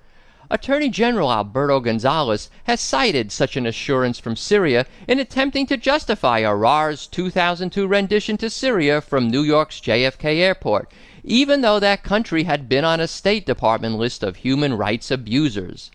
Attorney 0.49 0.87
General 0.87 1.29
Alberto 1.29 1.81
Gonzales 1.81 2.49
has 2.63 2.79
cited 2.79 3.33
such 3.33 3.57
an 3.57 3.65
assurance 3.65 4.17
from 4.17 4.37
Syria 4.37 4.85
in 5.05 5.19
attempting 5.19 5.65
to 5.67 5.75
justify 5.75 6.41
Arar's 6.41 7.05
2002 7.07 7.85
rendition 7.85 8.37
to 8.37 8.49
Syria 8.49 9.01
from 9.01 9.29
New 9.29 9.41
York's 9.41 9.81
JFK 9.81 10.37
airport, 10.37 10.89
even 11.25 11.59
though 11.59 11.81
that 11.81 12.01
country 12.01 12.43
had 12.43 12.69
been 12.69 12.85
on 12.85 13.01
a 13.01 13.09
State 13.09 13.45
Department 13.45 13.97
list 13.97 14.23
of 14.23 14.37
human 14.37 14.75
rights 14.75 15.11
abusers. 15.11 15.91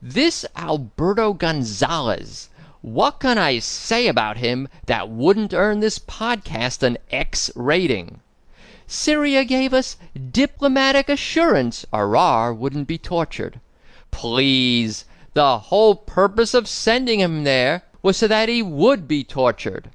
This 0.00 0.46
Alberto 0.56 1.32
Gonzales, 1.32 2.50
what 2.82 3.18
can 3.18 3.36
I 3.36 3.58
say 3.58 4.06
about 4.06 4.36
him 4.36 4.68
that 4.86 5.10
wouldn't 5.10 5.52
earn 5.52 5.80
this 5.80 5.98
podcast 5.98 6.84
an 6.84 6.98
X 7.10 7.50
rating? 7.56 8.20
Syria 8.90 9.44
gave 9.44 9.72
us 9.72 9.96
diplomatic 10.32 11.08
assurance 11.08 11.86
Arar 11.92 12.52
wouldn't 12.56 12.88
be 12.88 12.98
tortured. 12.98 13.60
Please, 14.10 15.04
the 15.32 15.58
whole 15.58 15.94
purpose 15.94 16.54
of 16.54 16.66
sending 16.66 17.20
him 17.20 17.44
there 17.44 17.84
was 18.02 18.16
so 18.16 18.26
that 18.26 18.48
he 18.48 18.62
would 18.62 19.06
be 19.06 19.22
tortured. 19.22 19.90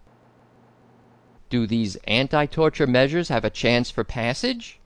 Do 1.49 1.67
these 1.67 1.97
anti 2.05 2.45
torture 2.45 2.87
measures 2.87 3.27
have 3.27 3.43
a 3.43 3.49
chance 3.49 3.91
for 3.91 4.05
passage? 4.05 4.79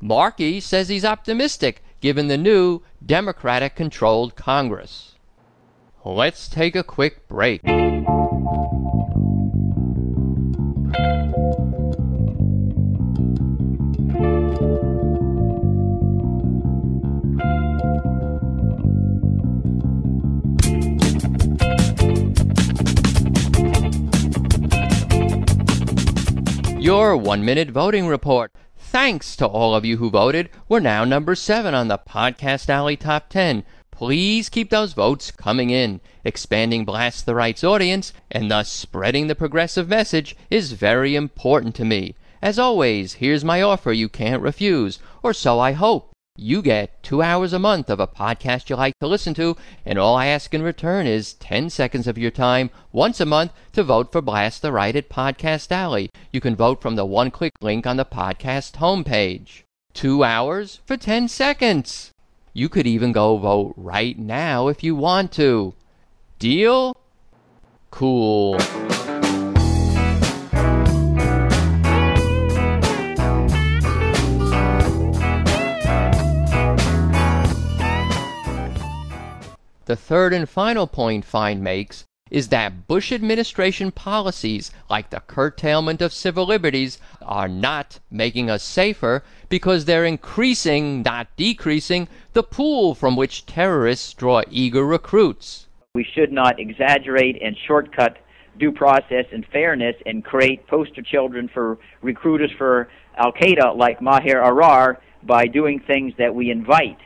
Markey 0.00 0.58
says 0.58 0.88
he's 0.88 1.04
optimistic 1.04 1.84
given 2.00 2.28
the 2.28 2.38
new 2.38 2.80
Democratic 3.04 3.76
controlled 3.76 4.36
Congress. 4.36 5.16
Let's 6.02 6.48
take 6.48 6.74
a 6.74 6.82
quick 6.82 7.28
break. 7.28 7.60
Your 26.90 27.16
one 27.16 27.44
minute 27.44 27.70
voting 27.70 28.08
report. 28.08 28.50
Thanks 28.76 29.36
to 29.36 29.46
all 29.46 29.76
of 29.76 29.84
you 29.84 29.98
who 29.98 30.10
voted. 30.10 30.50
We're 30.68 30.80
now 30.80 31.04
number 31.04 31.36
seven 31.36 31.72
on 31.72 31.86
the 31.86 31.98
Podcast 31.98 32.68
Alley 32.68 32.96
Top 32.96 33.28
10. 33.28 33.62
Please 33.92 34.48
keep 34.48 34.70
those 34.70 34.92
votes 34.92 35.30
coming 35.30 35.70
in. 35.70 36.00
Expanding 36.24 36.84
Blast 36.84 37.26
the 37.26 37.34
Right's 37.36 37.62
audience 37.62 38.12
and 38.28 38.50
thus 38.50 38.72
spreading 38.72 39.28
the 39.28 39.36
progressive 39.36 39.88
message 39.88 40.34
is 40.50 40.72
very 40.72 41.14
important 41.14 41.76
to 41.76 41.84
me. 41.84 42.16
As 42.42 42.58
always, 42.58 43.12
here's 43.12 43.44
my 43.44 43.62
offer 43.62 43.92
you 43.92 44.08
can't 44.08 44.42
refuse, 44.42 44.98
or 45.22 45.32
so 45.32 45.60
I 45.60 45.70
hope. 45.70 46.09
You 46.36 46.62
get 46.62 47.02
two 47.02 47.22
hours 47.22 47.52
a 47.52 47.58
month 47.58 47.90
of 47.90 48.00
a 48.00 48.06
podcast 48.06 48.70
you 48.70 48.76
like 48.76 48.94
to 49.00 49.06
listen 49.06 49.34
to, 49.34 49.56
and 49.84 49.98
all 49.98 50.16
I 50.16 50.26
ask 50.26 50.54
in 50.54 50.62
return 50.62 51.06
is 51.06 51.34
10 51.34 51.70
seconds 51.70 52.06
of 52.06 52.16
your 52.16 52.30
time 52.30 52.70
once 52.92 53.20
a 53.20 53.26
month 53.26 53.52
to 53.72 53.82
vote 53.82 54.12
for 54.12 54.22
Blast 54.22 54.62
the 54.62 54.72
Right 54.72 54.94
at 54.94 55.10
Podcast 55.10 55.70
Alley. 55.70 56.08
You 56.32 56.40
can 56.40 56.56
vote 56.56 56.80
from 56.80 56.96
the 56.96 57.04
one 57.04 57.30
click 57.30 57.52
link 57.60 57.86
on 57.86 57.96
the 57.96 58.04
podcast 58.04 58.76
homepage. 58.76 59.64
Two 59.92 60.24
hours 60.24 60.80
for 60.86 60.96
10 60.96 61.28
seconds. 61.28 62.12
You 62.52 62.68
could 62.68 62.86
even 62.86 63.12
go 63.12 63.36
vote 63.36 63.74
right 63.76 64.18
now 64.18 64.68
if 64.68 64.82
you 64.82 64.94
want 64.94 65.32
to. 65.32 65.74
Deal? 66.38 66.96
Cool. 67.90 68.56
The 79.90 79.96
third 79.96 80.32
and 80.32 80.48
final 80.48 80.86
point 80.86 81.24
Fein 81.24 81.64
makes 81.64 82.04
is 82.30 82.46
that 82.50 82.86
Bush 82.86 83.10
administration 83.10 83.90
policies 83.90 84.70
like 84.88 85.10
the 85.10 85.18
curtailment 85.18 86.00
of 86.00 86.12
civil 86.12 86.46
liberties 86.46 87.00
are 87.20 87.48
not 87.48 87.98
making 88.08 88.48
us 88.48 88.62
safer 88.62 89.24
because 89.48 89.86
they're 89.86 90.04
increasing, 90.04 91.02
not 91.02 91.26
decreasing, 91.36 92.06
the 92.34 92.44
pool 92.44 92.94
from 92.94 93.16
which 93.16 93.46
terrorists 93.46 94.14
draw 94.14 94.42
eager 94.48 94.86
recruits. 94.86 95.66
We 95.96 96.04
should 96.04 96.30
not 96.30 96.60
exaggerate 96.60 97.42
and 97.42 97.56
shortcut 97.66 98.18
due 98.60 98.70
process 98.70 99.24
and 99.32 99.44
fairness 99.46 99.96
and 100.06 100.24
create 100.24 100.68
poster 100.68 101.02
children 101.02 101.50
for 101.52 101.78
recruiters 102.00 102.52
for 102.56 102.88
Al 103.16 103.32
Qaeda 103.32 103.76
like 103.76 104.00
Maher 104.00 104.40
Arar 104.40 104.98
by 105.24 105.48
doing 105.48 105.80
things 105.80 106.14
that 106.16 106.32
we 106.32 106.48
invite 106.48 106.98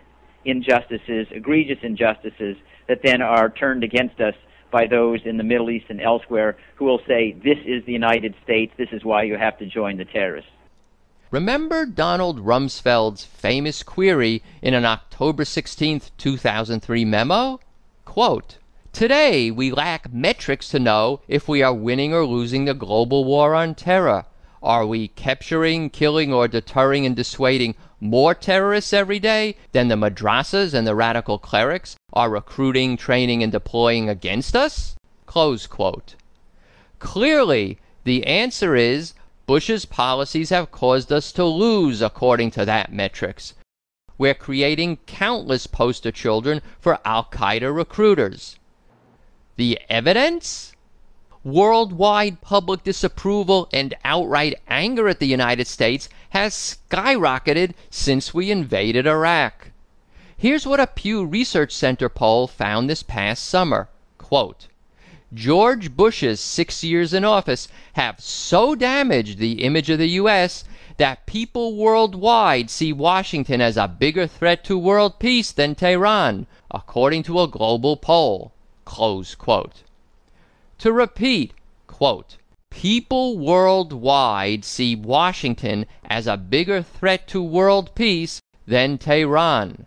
injustices, 0.44 1.26
egregious 1.30 1.78
injustices, 1.82 2.58
that 2.88 3.00
then 3.02 3.22
are 3.22 3.50
turned 3.50 3.84
against 3.84 4.20
us 4.20 4.34
by 4.70 4.86
those 4.86 5.20
in 5.24 5.36
the 5.36 5.44
Middle 5.44 5.70
East 5.70 5.86
and 5.88 6.00
elsewhere 6.00 6.56
who 6.74 6.84
will 6.84 7.00
say, 7.06 7.32
this 7.44 7.58
is 7.64 7.84
the 7.84 7.92
United 7.92 8.34
States, 8.42 8.72
this 8.76 8.88
is 8.92 9.04
why 9.04 9.22
you 9.22 9.36
have 9.36 9.56
to 9.58 9.66
join 9.66 9.96
the 9.96 10.04
terrorists. 10.04 10.50
Remember 11.30 11.86
Donald 11.86 12.40
Rumsfeld's 12.44 13.24
famous 13.24 13.82
query 13.82 14.42
in 14.62 14.74
an 14.74 14.84
October 14.84 15.44
16, 15.44 16.02
2003 16.16 17.04
memo? 17.04 17.60
Quote, 18.04 18.58
Today 18.92 19.50
we 19.50 19.72
lack 19.72 20.12
metrics 20.12 20.68
to 20.68 20.78
know 20.78 21.20
if 21.26 21.48
we 21.48 21.62
are 21.62 21.74
winning 21.74 22.14
or 22.14 22.24
losing 22.24 22.64
the 22.64 22.74
global 22.74 23.24
war 23.24 23.54
on 23.54 23.74
terror. 23.74 24.26
Are 24.62 24.86
we 24.86 25.08
capturing, 25.08 25.90
killing, 25.90 26.32
or 26.32 26.46
deterring 26.46 27.04
and 27.04 27.16
dissuading 27.16 27.74
more 28.00 28.34
terrorists 28.34 28.92
every 28.92 29.18
day 29.18 29.56
than 29.72 29.88
the 29.88 29.96
madrasas 29.96 30.74
and 30.74 30.86
the 30.86 30.94
radical 30.94 31.38
clerics 31.38 31.96
are 32.12 32.30
recruiting, 32.30 32.96
training, 32.96 33.42
and 33.42 33.52
deploying 33.52 34.08
against 34.08 34.54
us? 34.54 34.96
Close 35.26 35.66
quote. 35.66 36.14
Clearly, 36.98 37.78
the 38.04 38.26
answer 38.26 38.76
is 38.76 39.14
Bush's 39.46 39.84
policies 39.84 40.50
have 40.50 40.70
caused 40.70 41.12
us 41.12 41.32
to 41.32 41.44
lose 41.44 42.00
according 42.00 42.50
to 42.52 42.64
that 42.64 42.92
metrics. 42.92 43.54
We're 44.16 44.34
creating 44.34 44.98
countless 45.06 45.66
poster 45.66 46.12
children 46.12 46.62
for 46.78 46.98
Al 47.04 47.24
Qaeda 47.24 47.74
recruiters. 47.74 48.58
The 49.56 49.80
evidence? 49.88 50.73
Worldwide 51.44 52.40
public 52.40 52.84
disapproval 52.84 53.68
and 53.70 53.92
outright 54.02 54.58
anger 54.66 55.08
at 55.08 55.20
the 55.20 55.26
United 55.26 55.66
States 55.66 56.08
has 56.30 56.54
skyrocketed 56.54 57.74
since 57.90 58.32
we 58.32 58.50
invaded 58.50 59.06
Iraq. 59.06 59.70
Here's 60.38 60.66
what 60.66 60.80
a 60.80 60.86
Pew 60.86 61.22
Research 61.26 61.70
Center 61.72 62.08
poll 62.08 62.46
found 62.46 62.88
this 62.88 63.02
past 63.02 63.44
summer. 63.44 63.90
Quote, 64.16 64.68
George 65.34 65.94
Bush's 65.94 66.40
six 66.40 66.82
years 66.82 67.12
in 67.12 67.26
office 67.26 67.68
have 67.92 68.20
so 68.20 68.74
damaged 68.74 69.36
the 69.38 69.64
image 69.64 69.90
of 69.90 69.98
the 69.98 70.08
U.S. 70.20 70.64
that 70.96 71.26
people 71.26 71.76
worldwide 71.76 72.70
see 72.70 72.90
Washington 72.90 73.60
as 73.60 73.76
a 73.76 73.86
bigger 73.86 74.26
threat 74.26 74.64
to 74.64 74.78
world 74.78 75.18
peace 75.18 75.52
than 75.52 75.74
Tehran, 75.74 76.46
according 76.70 77.22
to 77.24 77.42
a 77.42 77.48
global 77.48 77.98
poll. 77.98 78.52
Close 78.86 79.34
quote. 79.34 79.83
To 80.78 80.92
repeat, 80.92 81.52
quote, 81.86 82.36
people 82.70 83.38
worldwide 83.38 84.64
see 84.64 84.96
Washington 84.96 85.86
as 86.04 86.26
a 86.26 86.36
bigger 86.36 86.82
threat 86.82 87.28
to 87.28 87.42
world 87.42 87.94
peace 87.94 88.40
than 88.66 88.98
Tehran. 88.98 89.86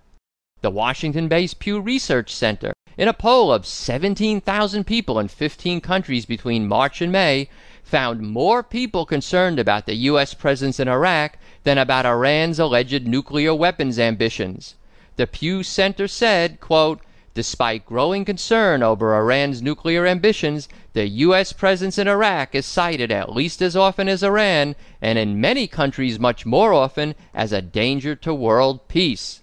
The 0.62 0.72
Washington 0.72 1.28
based 1.28 1.60
Pew 1.60 1.80
Research 1.80 2.34
Center, 2.34 2.74
in 2.98 3.08
a 3.08 3.14
poll 3.14 3.52
of 3.52 3.66
17,000 3.66 4.86
people 4.86 5.20
in 5.20 5.28
15 5.28 5.82
countries 5.82 6.26
between 6.26 6.68
March 6.68 7.02
and 7.02 7.12
May, 7.12 7.50
found 7.84 8.22
more 8.22 8.64
people 8.64 9.06
concerned 9.06 9.60
about 9.60 9.86
the 9.86 9.96
U.S. 9.96 10.34
presence 10.34 10.80
in 10.80 10.88
Iraq 10.88 11.38
than 11.64 11.78
about 11.78 12.06
Iran's 12.06 12.60
alleged 12.60 13.06
nuclear 13.06 13.54
weapons 13.54 14.00
ambitions. 14.00 14.76
The 15.18 15.28
Pew 15.28 15.64
Center 15.64 16.08
said, 16.08 16.60
quote, 16.60 17.02
Despite 17.38 17.86
growing 17.86 18.26
concern 18.26 18.82
over 18.82 19.16
Iran's 19.16 19.62
nuclear 19.62 20.08
ambitions, 20.08 20.68
the 20.94 21.08
U.S. 21.08 21.54
presence 21.54 22.00
in 22.00 22.08
Iraq 22.08 22.56
is 22.56 22.66
cited 22.66 23.12
at 23.12 23.32
least 23.32 23.62
as 23.62 23.76
often 23.76 24.10
as 24.10 24.24
Iran, 24.24 24.76
and 25.04 25.20
in 25.20 25.40
many 25.40 25.68
countries 25.68 26.18
much 26.18 26.48
more 26.48 26.74
often, 26.74 27.14
as 27.36 27.52
a 27.52 27.62
danger 27.62 28.16
to 28.16 28.34
world 28.34 28.88
peace. 28.88 29.42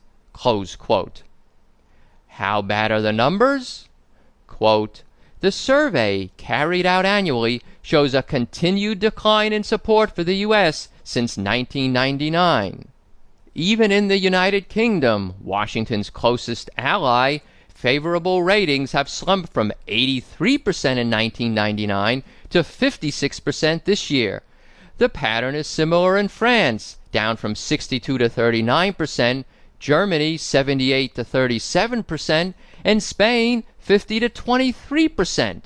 How 2.26 2.62
bad 2.62 2.90
are 2.90 3.00
the 3.00 3.12
numbers? 3.12 3.88
Quote, 4.48 5.04
the 5.38 5.52
survey, 5.52 6.32
carried 6.36 6.86
out 6.86 7.06
annually, 7.06 7.62
shows 7.80 8.12
a 8.12 8.24
continued 8.24 8.98
decline 8.98 9.52
in 9.52 9.62
support 9.62 10.16
for 10.16 10.24
the 10.24 10.38
U.S. 10.38 10.88
since 11.04 11.36
1999. 11.36 12.88
Even 13.54 13.92
in 13.92 14.08
the 14.08 14.18
United 14.18 14.68
Kingdom, 14.68 15.34
Washington's 15.40 16.10
closest 16.10 16.68
ally, 16.76 17.38
favorable 17.84 18.42
ratings 18.42 18.92
have 18.92 19.10
slumped 19.10 19.52
from 19.52 19.70
83% 19.86 20.22
in 20.96 21.10
1999 21.10 22.22
to 22.48 22.60
56% 22.60 23.84
this 23.84 24.10
year. 24.10 24.40
The 24.96 25.10
pattern 25.10 25.54
is 25.54 25.66
similar 25.66 26.16
in 26.16 26.28
France, 26.28 26.96
down 27.12 27.36
from 27.36 27.54
62 27.54 28.16
to 28.16 28.30
39%, 28.30 29.44
Germany 29.78 30.38
78 30.38 31.14
to 31.14 31.24
37%, 31.24 32.54
and 32.86 33.02
Spain 33.02 33.64
50 33.80 34.20
to 34.20 34.30
23%. 34.30 35.62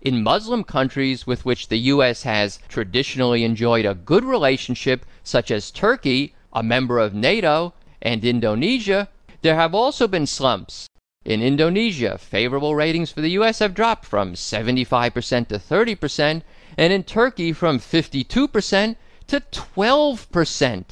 In 0.00 0.22
Muslim 0.22 0.64
countries 0.64 1.26
with 1.26 1.44
which 1.44 1.68
the 1.68 1.90
U.S. 1.92 2.22
has 2.22 2.60
traditionally 2.66 3.44
enjoyed 3.44 3.84
a 3.84 3.92
good 3.92 4.24
relationship, 4.24 5.04
such 5.22 5.50
as 5.50 5.70
Turkey, 5.70 6.34
a 6.54 6.62
member 6.62 6.98
of 6.98 7.12
NATO, 7.12 7.74
and 8.00 8.24
Indonesia, 8.24 9.10
there 9.42 9.56
have 9.56 9.74
also 9.74 10.08
been 10.08 10.26
slumps. 10.26 10.88
In 11.26 11.42
Indonesia, 11.42 12.18
favorable 12.18 12.76
ratings 12.76 13.10
for 13.10 13.20
the 13.20 13.30
U.S. 13.30 13.58
have 13.58 13.74
dropped 13.74 14.04
from 14.04 14.34
75% 14.34 15.48
to 15.48 15.58
30%, 15.58 16.42
and 16.78 16.92
in 16.92 17.02
Turkey 17.02 17.52
from 17.52 17.80
52% 17.80 18.94
to 19.26 19.40
12%. 19.40 20.84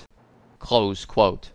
Close 0.59 1.05
quote. 1.05 1.50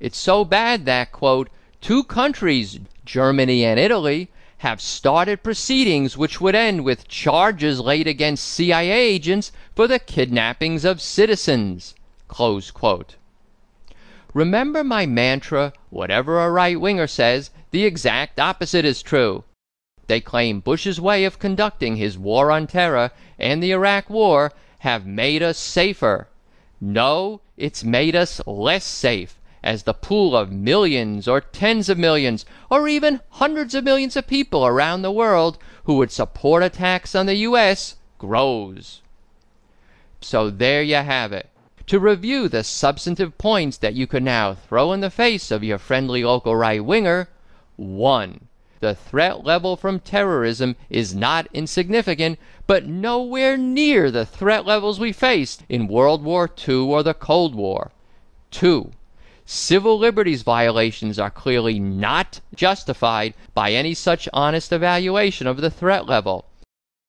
It's 0.00 0.16
so 0.16 0.42
bad 0.42 0.86
that, 0.86 1.12
quote, 1.12 1.50
two 1.82 2.02
countries, 2.04 2.80
Germany 3.04 3.62
and 3.62 3.78
Italy, 3.78 4.30
have 4.58 4.80
started 4.80 5.42
proceedings 5.42 6.16
which 6.16 6.40
would 6.40 6.54
end 6.54 6.84
with 6.84 7.08
charges 7.08 7.78
laid 7.78 8.06
against 8.06 8.48
CIA 8.48 8.90
agents 8.90 9.52
for 9.76 9.86
the 9.86 9.98
kidnappings 9.98 10.86
of 10.86 11.02
citizens. 11.02 11.94
Remember 14.32 14.82
my 14.82 15.04
mantra 15.04 15.74
whatever 15.90 16.40
a 16.40 16.50
right 16.50 16.80
winger 16.80 17.06
says, 17.06 17.50
the 17.72 17.84
exact 17.84 18.38
opposite 18.38 18.84
is 18.84 19.02
true. 19.02 19.44
They 20.06 20.20
claim 20.20 20.60
Bush's 20.60 21.00
way 21.00 21.24
of 21.24 21.38
conducting 21.38 21.96
his 21.96 22.18
war 22.18 22.50
on 22.50 22.66
terror 22.66 23.12
and 23.38 23.62
the 23.62 23.72
Iraq 23.72 24.10
War 24.10 24.52
have 24.80 25.06
made 25.06 25.42
us 25.42 25.56
safer. 25.56 26.28
No, 26.80 27.40
it's 27.56 27.82
made 27.82 28.14
us 28.14 28.40
less 28.46 28.84
safe 28.84 29.38
as 29.62 29.84
the 29.84 29.94
pool 29.94 30.36
of 30.36 30.52
millions 30.52 31.26
or 31.26 31.40
tens 31.40 31.88
of 31.88 31.96
millions 31.96 32.44
or 32.68 32.88
even 32.88 33.20
hundreds 33.30 33.74
of 33.74 33.84
millions 33.84 34.16
of 34.16 34.26
people 34.26 34.66
around 34.66 35.00
the 35.00 35.10
world 35.10 35.56
who 35.84 35.94
would 35.94 36.12
support 36.12 36.62
attacks 36.62 37.14
on 37.14 37.24
the 37.24 37.36
U.S. 37.36 37.96
grows. 38.18 39.00
So 40.20 40.50
there 40.50 40.82
you 40.82 40.96
have 40.96 41.32
it. 41.32 41.48
To 41.86 41.98
review 41.98 42.48
the 42.48 42.64
substantive 42.64 43.38
points 43.38 43.78
that 43.78 43.94
you 43.94 44.06
can 44.06 44.24
now 44.24 44.54
throw 44.54 44.92
in 44.92 45.00
the 45.00 45.10
face 45.10 45.50
of 45.50 45.64
your 45.64 45.78
friendly 45.78 46.22
local 46.22 46.54
right 46.54 46.84
winger 46.84 47.28
1. 47.82 48.48
The 48.80 48.94
threat 48.94 49.44
level 49.44 49.76
from 49.76 50.00
terrorism 50.00 50.76
is 50.88 51.14
not 51.14 51.48
insignificant, 51.52 52.38
but 52.66 52.86
nowhere 52.86 53.56
near 53.56 54.10
the 54.10 54.26
threat 54.26 54.64
levels 54.64 54.98
we 54.98 55.12
faced 55.12 55.64
in 55.68 55.88
World 55.88 56.22
War 56.22 56.50
II 56.68 56.76
or 56.76 57.02
the 57.02 57.14
Cold 57.14 57.54
War. 57.54 57.92
2 58.50 58.92
civil 59.44 59.98
liberties 59.98 60.42
violations 60.42 61.18
are 61.18 61.30
clearly 61.30 61.78
not 61.78 62.40
justified 62.54 63.34
by 63.54 63.72
any 63.72 63.92
such 63.92 64.28
honest 64.32 64.72
evaluation 64.72 65.46
of 65.46 65.58
the 65.58 65.70
threat 65.70 66.06
level. 66.06 66.46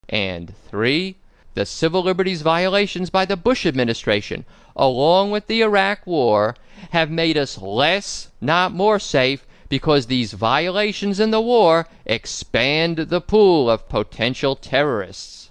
And 0.09 0.53
three, 0.67 1.17
the 1.53 1.65
civil 1.65 2.01
liberties 2.01 2.41
violations 2.41 3.09
by 3.09 3.25
the 3.25 3.38
Bush 3.38 3.65
administration, 3.65 4.45
along 4.75 5.31
with 5.31 5.47
the 5.47 5.62
Iraq 5.62 6.05
War, 6.05 6.55
have 6.89 7.09
made 7.09 7.38
us 7.38 7.57
less, 7.57 8.29
not 8.41 8.73
more 8.73 8.99
safe, 8.99 9.45
because 9.73 10.05
these 10.05 10.33
violations 10.33 11.19
in 11.19 11.31
the 11.31 11.41
war 11.41 11.88
expand 12.05 12.95
the 12.95 13.19
pool 13.19 13.71
of 13.71 13.89
potential 13.89 14.55
terrorists. 14.55 15.49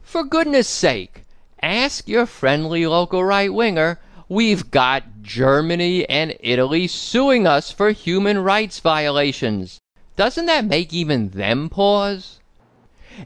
For 0.00 0.24
goodness 0.24 0.66
sake, 0.66 1.24
ask 1.60 2.08
your 2.08 2.24
friendly 2.24 2.86
local 2.86 3.22
right 3.22 3.52
winger 3.52 4.00
We've 4.30 4.70
got 4.70 5.20
Germany 5.20 6.08
and 6.08 6.38
Italy 6.40 6.86
suing 6.86 7.46
us 7.46 7.70
for 7.70 7.90
human 7.90 8.38
rights 8.38 8.80
violations. 8.80 9.78
Doesn't 10.16 10.46
that 10.46 10.64
make 10.64 10.94
even 10.94 11.28
them 11.28 11.68
pause? 11.68 12.40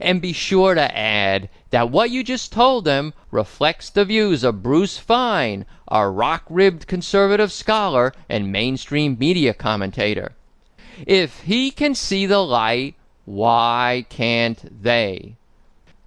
And 0.01 0.21
be 0.21 0.33
sure 0.33 0.75
to 0.75 0.97
add 0.97 1.49
that 1.71 1.91
what 1.91 2.11
you 2.11 2.23
just 2.23 2.53
told 2.53 2.85
them 2.85 3.15
reflects 3.31 3.91
the 3.91 4.05
views 4.05 4.45
of 4.45 4.63
Bruce 4.63 4.99
Fein, 4.99 5.65
a 5.89 6.09
rock 6.09 6.45
ribbed 6.49 6.87
conservative 6.87 7.53
scholar 7.53 8.13
and 8.29 8.53
mainstream 8.53 9.17
media 9.19 9.55
commentator. 9.55 10.33
If 11.07 11.41
he 11.43 11.71
can 11.71 11.95
see 11.95 12.27
the 12.27 12.45
light, 12.45 12.95
why 13.25 14.07
can't 14.09 14.83
they? 14.83 15.37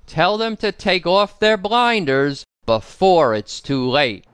Tell 0.07 0.37
them 0.37 0.57
to 0.57 0.71
take 0.71 1.07
off 1.07 1.39
their 1.39 1.57
blinders 1.57 2.45
before 2.65 3.33
it's 3.33 3.61
too 3.61 3.89
late. 3.89 4.25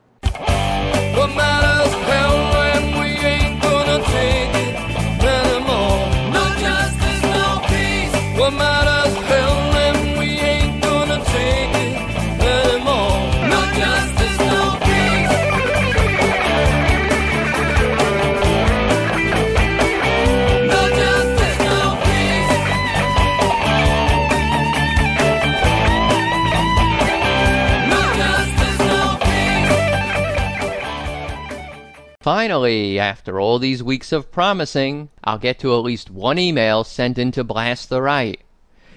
Finally, 32.27 32.99
after 32.99 33.39
all 33.39 33.57
these 33.57 33.81
weeks 33.81 34.11
of 34.11 34.33
promising, 34.33 35.07
I'll 35.23 35.37
get 35.37 35.59
to 35.59 35.73
at 35.73 35.77
least 35.77 36.09
one 36.09 36.37
email 36.37 36.83
sent 36.83 37.17
in 37.17 37.31
to 37.31 37.41
blast 37.41 37.87
the 37.87 38.01
right. 38.01 38.41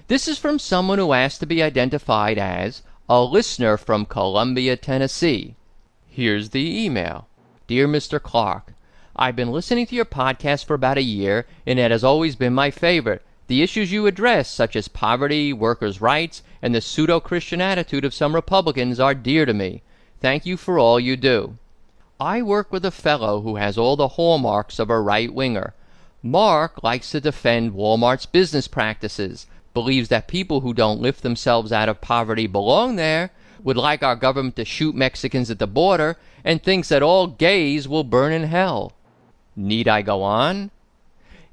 This 0.08 0.26
is 0.26 0.36
from 0.36 0.58
someone 0.58 0.98
who 0.98 1.12
asked 1.12 1.38
to 1.38 1.46
be 1.46 1.62
identified 1.62 2.38
as 2.38 2.82
a 3.08 3.22
listener 3.22 3.76
from 3.76 4.04
Columbia, 4.04 4.76
Tennessee. 4.76 5.54
Here's 6.08 6.48
the 6.48 6.84
email 6.84 7.28
Dear 7.68 7.86
Mr. 7.86 8.20
Clark, 8.20 8.72
I've 9.14 9.36
been 9.36 9.52
listening 9.52 9.86
to 9.86 9.94
your 9.94 10.06
podcast 10.06 10.64
for 10.64 10.74
about 10.74 10.98
a 10.98 11.02
year, 11.02 11.46
and 11.64 11.78
it 11.78 11.92
has 11.92 12.02
always 12.02 12.34
been 12.34 12.52
my 12.52 12.72
favorite. 12.72 13.22
The 13.46 13.62
issues 13.62 13.92
you 13.92 14.08
address, 14.08 14.48
such 14.48 14.74
as 14.74 14.88
poverty, 14.88 15.52
workers' 15.52 16.00
rights, 16.00 16.42
and 16.60 16.74
the 16.74 16.80
pseudo 16.80 17.20
Christian 17.20 17.60
attitude 17.60 18.04
of 18.04 18.12
some 18.12 18.34
Republicans, 18.34 18.98
are 18.98 19.14
dear 19.14 19.46
to 19.46 19.54
me. 19.54 19.82
Thank 20.18 20.46
you 20.46 20.56
for 20.56 20.80
all 20.80 20.98
you 20.98 21.16
do. 21.16 21.58
I 22.20 22.42
work 22.42 22.70
with 22.70 22.84
a 22.84 22.90
fellow 22.90 23.40
who 23.40 23.56
has 23.56 23.78
all 23.78 23.96
the 23.96 24.08
hallmarks 24.08 24.78
of 24.78 24.90
a 24.90 25.00
right 25.00 25.32
winger. 25.32 25.72
Mark 26.22 26.82
likes 26.82 27.12
to 27.12 27.20
defend 27.20 27.72
Walmart's 27.72 28.26
business 28.26 28.68
practices, 28.68 29.46
believes 29.72 30.10
that 30.10 30.28
people 30.28 30.60
who 30.60 30.74
don't 30.74 31.00
lift 31.00 31.22
themselves 31.22 31.72
out 31.72 31.88
of 31.88 32.02
poverty 32.02 32.46
belong 32.46 32.96
there, 32.96 33.30
would 33.62 33.78
like 33.78 34.02
our 34.02 34.16
government 34.16 34.56
to 34.56 34.66
shoot 34.66 34.94
Mexicans 34.94 35.50
at 35.50 35.58
the 35.58 35.66
border 35.66 36.18
and 36.44 36.62
thinks 36.62 36.90
that 36.90 37.02
all 37.02 37.26
gays 37.26 37.88
will 37.88 38.04
burn 38.04 38.34
in 38.34 38.44
hell. 38.44 38.92
Need 39.56 39.88
I 39.88 40.02
go 40.02 40.22
on? 40.22 40.70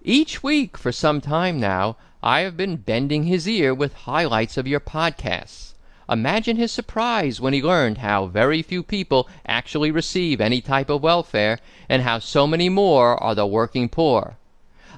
Each 0.04 0.44
week 0.44 0.78
for 0.78 0.92
some 0.92 1.22
time 1.22 1.62
now, 1.62 1.96
I 2.22 2.42
have 2.42 2.58
been 2.58 2.76
bending 2.76 3.24
his 3.24 3.48
ear 3.48 3.74
with 3.74 3.94
highlights 3.94 4.58
of 4.58 4.68
your 4.68 4.82
podcasts. 4.82 5.76
Imagine 6.10 6.56
his 6.56 6.72
surprise 6.72 7.42
when 7.42 7.52
he 7.52 7.62
learned 7.62 7.98
how 7.98 8.28
very 8.28 8.62
few 8.62 8.82
people 8.82 9.28
actually 9.46 9.92
receive 9.92 10.40
any 10.40 10.62
type 10.62 10.90
of 10.90 11.04
welfare 11.04 11.60
and 11.90 12.02
how 12.02 12.20
so 12.20 12.48
many 12.48 12.70
more 12.70 13.22
are 13.22 13.36
the 13.36 13.46
working 13.46 13.90
poor. 13.90 14.38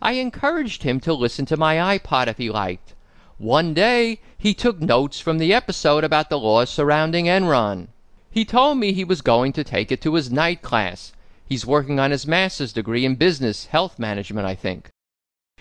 I 0.01 0.13
encouraged 0.13 0.83
him 0.83 0.99
to 0.99 1.13
listen 1.13 1.47
to 1.47 1.57
my 1.57 1.97
iPod 1.97 2.27
if 2.27 2.37
he 2.37 2.51
liked. 2.51 2.93
One 3.39 3.73
day 3.73 4.19
he 4.37 4.53
took 4.53 4.79
notes 4.79 5.19
from 5.19 5.39
the 5.39 5.51
episode 5.51 6.03
about 6.03 6.29
the 6.29 6.37
laws 6.37 6.69
surrounding 6.69 7.25
Enron. 7.25 7.87
He 8.29 8.45
told 8.45 8.77
me 8.77 8.93
he 8.93 9.03
was 9.03 9.21
going 9.21 9.51
to 9.53 9.63
take 9.63 9.91
it 9.91 10.01
to 10.01 10.13
his 10.13 10.31
night 10.31 10.61
class. 10.61 11.11
He's 11.43 11.65
working 11.65 11.99
on 11.99 12.11
his 12.11 12.27
master's 12.27 12.71
degree 12.71 13.03
in 13.03 13.15
business 13.15 13.65
health 13.65 13.97
management, 13.97 14.45
I 14.45 14.53
think. 14.53 14.91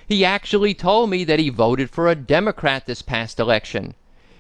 He 0.07 0.25
actually 0.27 0.75
told 0.75 1.09
me 1.09 1.25
that 1.25 1.39
he 1.39 1.49
voted 1.49 1.89
for 1.89 2.07
a 2.09 2.15
Democrat 2.15 2.85
this 2.85 3.01
past 3.01 3.41
election. 3.41 3.95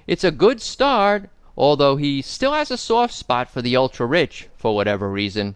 It's 0.09 0.25
a 0.25 0.31
good 0.31 0.63
start, 0.63 1.29
although 1.55 1.97
he 1.97 2.23
still 2.23 2.55
has 2.55 2.71
a 2.71 2.79
soft 2.79 3.13
spot 3.13 3.51
for 3.51 3.61
the 3.61 3.77
ultra 3.77 4.07
rich 4.07 4.49
for 4.57 4.75
whatever 4.75 5.11
reason. 5.11 5.55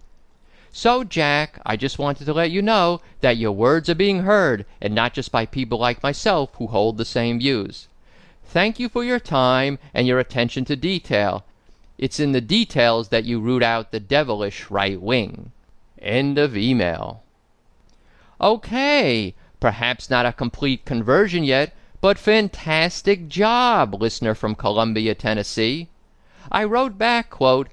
So, 0.71 1.05
Jack, 1.05 1.59
I 1.65 1.77
just 1.77 1.99
wanted 1.99 2.27
to 2.27 2.35
let 2.35 2.51
you 2.51 2.61
know 2.61 3.01
that 3.23 3.39
your 3.39 3.53
words 3.53 3.89
are 3.89 3.95
being 3.95 4.25
heard, 4.25 4.67
and 4.79 4.95
not 4.95 5.15
just 5.15 5.33
by 5.33 5.47
people 5.47 5.79
like 5.79 6.03
myself 6.03 6.51
who 6.57 6.67
hold 6.67 6.99
the 6.99 7.07
same 7.07 7.39
views. 7.39 7.89
Thank 8.45 8.79
you 8.79 8.91
for 8.91 9.03
your 9.03 9.19
time 9.19 9.79
and 9.95 10.07
your 10.07 10.19
attention 10.19 10.67
to 10.67 10.77
detail. 10.77 11.45
It's 11.97 12.21
in 12.21 12.33
the 12.33 12.43
details 12.43 13.09
that 13.09 13.25
you 13.25 13.41
root 13.41 13.63
out 13.63 13.91
the 13.91 14.01
devilish 14.01 14.71
right 14.71 15.01
wing. 15.01 15.53
End 15.99 16.37
of 16.37 16.59
email. 16.59 17.23
Okay, 18.39 19.35
perhaps 19.61 20.11
not 20.11 20.27
a 20.27 20.33
complete 20.33 20.85
conversion 20.85 21.43
yet, 21.43 21.75
but 22.03 22.19
fantastic 22.19 23.29
job, 23.29 23.95
listener 23.95 24.35
from 24.35 24.57
Columbia, 24.57 25.15
Tennessee. 25.15 25.89
I 26.51 26.65
wrote 26.65 26.99
back, 26.99 27.31
quote, 27.31 27.69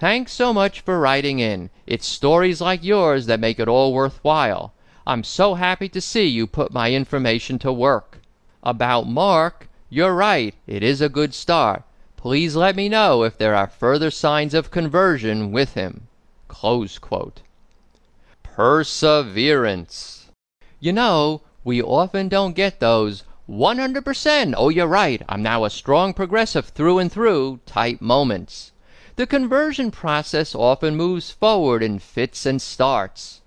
Thanks 0.00 0.32
so 0.32 0.54
much 0.54 0.80
for 0.80 0.98
writing 0.98 1.40
in. 1.40 1.68
It's 1.86 2.08
stories 2.08 2.62
like 2.62 2.82
yours 2.82 3.26
that 3.26 3.38
make 3.38 3.60
it 3.60 3.68
all 3.68 3.92
worthwhile. 3.92 4.72
I'm 5.06 5.22
so 5.22 5.54
happy 5.56 5.90
to 5.90 6.00
see 6.00 6.24
you 6.24 6.46
put 6.46 6.72
my 6.72 6.90
information 6.92 7.58
to 7.60 7.72
work. 7.72 8.18
About 8.62 9.06
Mark, 9.06 9.68
you're 9.90 10.14
right, 10.14 10.54
it 10.66 10.82
is 10.82 11.02
a 11.02 11.10
good 11.10 11.34
start. 11.34 11.82
Please 12.16 12.56
let 12.56 12.76
me 12.76 12.88
know 12.88 13.24
if 13.24 13.36
there 13.36 13.54
are 13.54 13.66
further 13.66 14.10
signs 14.10 14.54
of 14.54 14.70
conversion 14.70 15.52
with 15.52 15.74
him. 15.74 16.08
Close 16.48 16.98
quote. 16.98 17.42
Perseverance. 18.42 20.30
You 20.80 20.94
know, 20.94 21.42
we 21.62 21.82
often 21.82 22.28
don't 22.30 22.54
get 22.54 22.80
those 22.80 23.22
100%, 23.48 24.54
oh, 24.56 24.70
you're 24.70 24.88
right, 24.88 25.22
I'm 25.28 25.40
now 25.40 25.64
a 25.64 25.70
strong 25.70 26.12
progressive 26.12 26.66
through 26.66 26.98
and 26.98 27.12
through 27.12 27.60
type 27.64 28.00
moments. 28.00 28.72
The 29.14 29.26
conversion 29.26 29.92
process 29.92 30.52
often 30.52 30.96
moves 30.96 31.30
forward 31.30 31.80
in 31.80 32.00
fits 32.00 32.44
and 32.44 32.60
starts. 32.60 33.42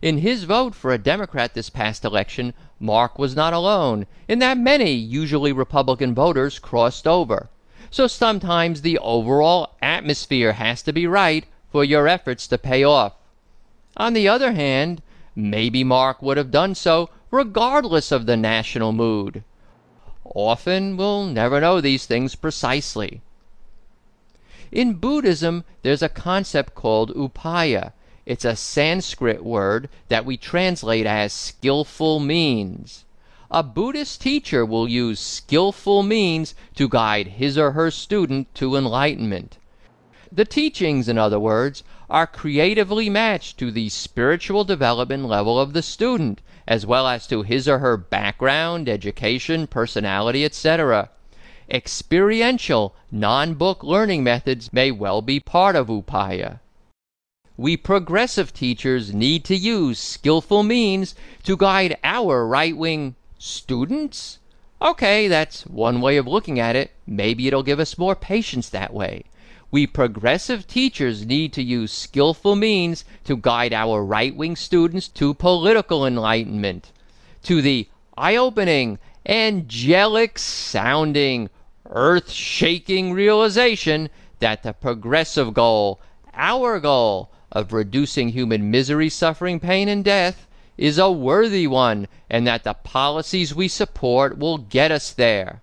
In 0.00 0.18
his 0.18 0.44
vote 0.44 0.74
for 0.74 0.90
a 0.90 0.98
Democrat 0.98 1.52
this 1.52 1.68
past 1.68 2.02
election, 2.02 2.54
Mark 2.80 3.18
was 3.18 3.36
not 3.36 3.52
alone, 3.52 4.06
in 4.26 4.38
that 4.38 4.56
many, 4.56 4.92
usually 4.92 5.52
Republican 5.52 6.14
voters, 6.14 6.58
crossed 6.58 7.06
over. 7.06 7.50
So 7.90 8.06
sometimes 8.06 8.80
the 8.80 8.98
overall 9.00 9.76
atmosphere 9.82 10.52
has 10.52 10.80
to 10.84 10.94
be 10.94 11.06
right 11.06 11.44
for 11.70 11.84
your 11.84 12.08
efforts 12.08 12.46
to 12.48 12.56
pay 12.56 12.84
off. 12.84 13.12
On 13.98 14.14
the 14.14 14.28
other 14.28 14.52
hand, 14.52 15.02
maybe 15.36 15.84
Mark 15.84 16.22
would 16.22 16.38
have 16.38 16.50
done 16.50 16.74
so 16.74 17.10
regardless 17.32 18.12
of 18.12 18.26
the 18.26 18.36
national 18.36 18.92
mood. 18.92 19.42
Often 20.24 20.98
we'll 20.98 21.24
never 21.24 21.60
know 21.60 21.80
these 21.80 22.06
things 22.06 22.36
precisely. 22.36 23.22
In 24.70 24.94
Buddhism, 24.94 25.64
there's 25.82 26.02
a 26.02 26.08
concept 26.08 26.74
called 26.74 27.10
upaya. 27.16 27.92
It's 28.24 28.44
a 28.44 28.54
Sanskrit 28.54 29.44
word 29.44 29.88
that 30.08 30.24
we 30.24 30.36
translate 30.36 31.06
as 31.06 31.32
skillful 31.32 32.20
means. 32.20 33.04
A 33.50 33.62
Buddhist 33.62 34.20
teacher 34.20 34.64
will 34.64 34.88
use 34.88 35.18
skillful 35.18 36.02
means 36.02 36.54
to 36.76 36.88
guide 36.88 37.26
his 37.26 37.58
or 37.58 37.72
her 37.72 37.90
student 37.90 38.54
to 38.54 38.76
enlightenment. 38.76 39.58
The 40.30 40.44
teachings, 40.44 41.08
in 41.08 41.18
other 41.18 41.40
words, 41.40 41.82
are 42.08 42.26
creatively 42.26 43.10
matched 43.10 43.58
to 43.58 43.70
the 43.70 43.88
spiritual 43.88 44.64
development 44.64 45.26
level 45.26 45.58
of 45.58 45.72
the 45.72 45.82
student, 45.82 46.40
as 46.66 46.86
well 46.86 47.06
as 47.06 47.26
to 47.26 47.42
his 47.42 47.68
or 47.68 47.78
her 47.78 47.96
background, 47.96 48.88
education, 48.88 49.66
personality, 49.66 50.44
etc. 50.44 51.10
Experiential, 51.70 52.94
non 53.10 53.54
book 53.54 53.82
learning 53.82 54.22
methods 54.22 54.72
may 54.72 54.90
well 54.90 55.22
be 55.22 55.40
part 55.40 55.74
of 55.74 55.88
upaya. 55.88 56.60
We 57.56 57.76
progressive 57.76 58.52
teachers 58.52 59.12
need 59.12 59.44
to 59.44 59.56
use 59.56 59.98
skillful 59.98 60.62
means 60.62 61.14
to 61.44 61.56
guide 61.56 61.96
our 62.02 62.46
right 62.46 62.76
wing 62.76 63.14
students? 63.38 64.38
Okay, 64.80 65.28
that's 65.28 65.66
one 65.66 66.00
way 66.00 66.16
of 66.16 66.26
looking 66.26 66.58
at 66.60 66.76
it. 66.76 66.92
Maybe 67.06 67.46
it'll 67.46 67.62
give 67.62 67.80
us 67.80 67.98
more 67.98 68.14
patience 68.14 68.68
that 68.68 68.94
way. 68.94 69.24
We 69.72 69.86
progressive 69.86 70.66
teachers 70.66 71.24
need 71.24 71.54
to 71.54 71.62
use 71.62 71.92
skillful 71.92 72.56
means 72.56 73.06
to 73.24 73.38
guide 73.38 73.72
our 73.72 74.04
right 74.04 74.36
wing 74.36 74.54
students 74.54 75.08
to 75.08 75.32
political 75.32 76.06
enlightenment, 76.06 76.92
to 77.44 77.62
the 77.62 77.88
eye 78.14 78.36
opening, 78.36 78.98
angelic 79.26 80.38
sounding, 80.38 81.48
earth 81.88 82.30
shaking 82.30 83.14
realization 83.14 84.10
that 84.40 84.62
the 84.62 84.74
progressive 84.74 85.54
goal, 85.54 86.02
our 86.34 86.78
goal, 86.78 87.30
of 87.50 87.72
reducing 87.72 88.28
human 88.28 88.70
misery, 88.70 89.08
suffering, 89.08 89.58
pain, 89.58 89.88
and 89.88 90.04
death 90.04 90.46
is 90.76 90.98
a 90.98 91.10
worthy 91.10 91.66
one, 91.66 92.08
and 92.28 92.46
that 92.46 92.64
the 92.64 92.74
policies 92.74 93.54
we 93.54 93.68
support 93.68 94.36
will 94.36 94.58
get 94.58 94.90
us 94.90 95.12
there. 95.12 95.62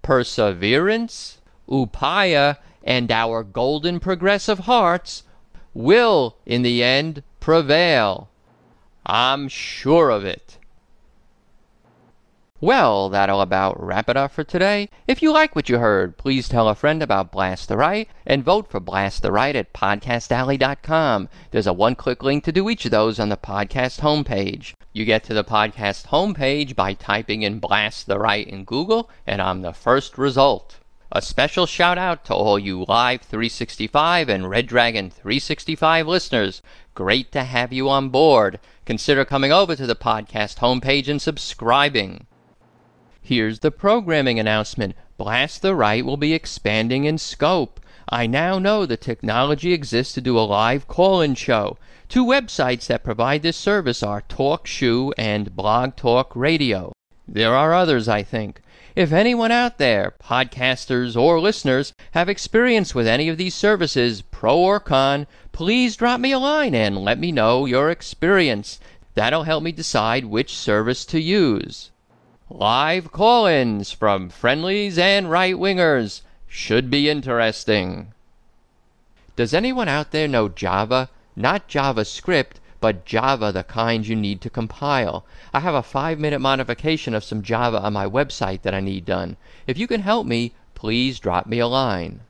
Perseverance, 0.00 1.38
upaya, 1.68 2.56
and 2.84 3.10
our 3.10 3.42
golden 3.42 3.98
progressive 3.98 4.60
hearts 4.60 5.24
will, 5.72 6.36
in 6.46 6.62
the 6.62 6.84
end, 6.84 7.22
prevail. 7.40 8.28
I'm 9.04 9.48
sure 9.48 10.10
of 10.10 10.24
it. 10.24 10.58
Well, 12.60 13.10
that'll 13.10 13.42
about 13.42 13.82
wrap 13.82 14.08
it 14.08 14.16
up 14.16 14.32
for 14.32 14.44
today. 14.44 14.88
If 15.06 15.20
you 15.20 15.32
like 15.32 15.54
what 15.54 15.68
you 15.68 15.78
heard, 15.78 16.16
please 16.16 16.48
tell 16.48 16.68
a 16.68 16.74
friend 16.74 17.02
about 17.02 17.32
Blast 17.32 17.68
the 17.68 17.76
Right 17.76 18.08
and 18.24 18.42
vote 18.42 18.70
for 18.70 18.80
Blast 18.80 19.20
the 19.22 19.32
Right 19.32 19.54
at 19.54 19.74
podcastalley.com. 19.74 21.28
There's 21.50 21.66
a 21.66 21.74
one 21.74 21.94
click 21.94 22.22
link 22.22 22.44
to 22.44 22.52
do 22.52 22.70
each 22.70 22.86
of 22.86 22.90
those 22.90 23.20
on 23.20 23.28
the 23.28 23.36
podcast 23.36 24.00
homepage. 24.00 24.72
You 24.94 25.04
get 25.04 25.24
to 25.24 25.34
the 25.34 25.44
podcast 25.44 26.06
homepage 26.06 26.74
by 26.74 26.94
typing 26.94 27.42
in 27.42 27.58
Blast 27.58 28.06
the 28.06 28.18
Right 28.18 28.46
in 28.46 28.64
Google, 28.64 29.10
and 29.26 29.42
I'm 29.42 29.60
the 29.60 29.74
first 29.74 30.16
result. 30.16 30.78
A 31.12 31.22
special 31.22 31.66
shout 31.66 31.98
out 31.98 32.24
to 32.24 32.34
all 32.34 32.58
you 32.58 32.84
Live 32.88 33.22
365 33.22 34.28
and 34.28 34.48
Red 34.48 34.66
Dragon 34.66 35.10
365 35.10 36.08
listeners. 36.08 36.62
Great 36.94 37.30
to 37.32 37.44
have 37.44 37.72
you 37.72 37.88
on 37.88 38.08
board. 38.08 38.58
Consider 38.86 39.24
coming 39.24 39.52
over 39.52 39.76
to 39.76 39.86
the 39.86 39.94
podcast 39.94 40.58
homepage 40.58 41.08
and 41.08 41.20
subscribing. 41.20 42.26
Here's 43.20 43.60
the 43.60 43.70
programming 43.70 44.40
announcement. 44.40 44.96
Blast 45.16 45.62
the 45.62 45.74
Right 45.74 46.04
will 46.04 46.16
be 46.16 46.32
expanding 46.32 47.04
in 47.04 47.18
scope. 47.18 47.80
I 48.08 48.26
now 48.26 48.58
know 48.58 48.84
the 48.84 48.96
technology 48.96 49.72
exists 49.72 50.14
to 50.14 50.20
do 50.20 50.38
a 50.38 50.40
live 50.40 50.88
call-in 50.88 51.34
show. 51.34 51.78
Two 52.08 52.24
websites 52.24 52.86
that 52.86 53.04
provide 53.04 53.42
this 53.42 53.56
service 53.56 54.02
are 54.02 54.22
TalkShoe 54.22 55.12
and 55.18 55.54
Blog 55.54 55.96
Talk 55.96 56.34
Radio. 56.34 56.93
There 57.26 57.54
are 57.54 57.72
others, 57.72 58.06
I 58.06 58.22
think. 58.22 58.60
If 58.94 59.12
anyone 59.12 59.50
out 59.50 59.78
there, 59.78 60.14
podcasters 60.22 61.16
or 61.16 61.40
listeners, 61.40 61.92
have 62.12 62.28
experience 62.28 62.94
with 62.94 63.06
any 63.06 63.28
of 63.28 63.38
these 63.38 63.54
services, 63.54 64.22
pro 64.22 64.56
or 64.56 64.78
con, 64.78 65.26
please 65.50 65.96
drop 65.96 66.20
me 66.20 66.32
a 66.32 66.38
line 66.38 66.74
and 66.74 66.98
let 66.98 67.18
me 67.18 67.32
know 67.32 67.66
your 67.66 67.90
experience. 67.90 68.78
That'll 69.14 69.44
help 69.44 69.62
me 69.62 69.72
decide 69.72 70.26
which 70.26 70.54
service 70.54 71.04
to 71.06 71.20
use. 71.20 71.90
Live 72.50 73.10
call 73.10 73.46
ins 73.46 73.90
from 73.90 74.28
friendlies 74.28 74.98
and 74.98 75.30
right 75.30 75.54
wingers 75.54 76.20
should 76.46 76.90
be 76.90 77.08
interesting. 77.08 78.12
Does 79.34 79.54
anyone 79.54 79.88
out 79.88 80.12
there 80.12 80.28
know 80.28 80.48
Java? 80.48 81.10
Not 81.34 81.68
JavaScript, 81.68 82.60
but 82.84 83.06
Java 83.06 83.50
the 83.50 83.64
kind 83.64 84.06
you 84.06 84.14
need 84.14 84.42
to 84.42 84.50
compile. 84.50 85.24
I 85.54 85.60
have 85.60 85.74
a 85.74 85.82
five 85.82 86.18
minute 86.18 86.40
modification 86.40 87.14
of 87.14 87.24
some 87.24 87.40
Java 87.40 87.80
on 87.80 87.94
my 87.94 88.06
website 88.06 88.60
that 88.60 88.74
I 88.74 88.80
need 88.80 89.06
done. 89.06 89.38
If 89.66 89.78
you 89.78 89.86
can 89.86 90.02
help 90.02 90.26
me, 90.26 90.52
please 90.74 91.18
drop 91.18 91.46
me 91.46 91.60
a 91.60 91.66
line. 91.66 92.20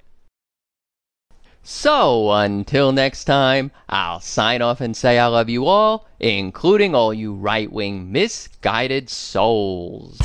So, 1.68 2.32
until 2.32 2.92
next 2.92 3.24
time, 3.24 3.72
I'll 3.90 4.20
sign 4.20 4.62
off 4.62 4.82
and 4.82 4.96
say 4.96 5.18
I 5.18 5.26
love 5.26 5.50
you 5.50 5.66
all, 5.66 6.08
including 6.20 6.94
all 6.94 7.12
you 7.12 7.34
right 7.34 7.72
wing 7.72 8.12
misguided 8.12 9.10
souls. 9.10 10.20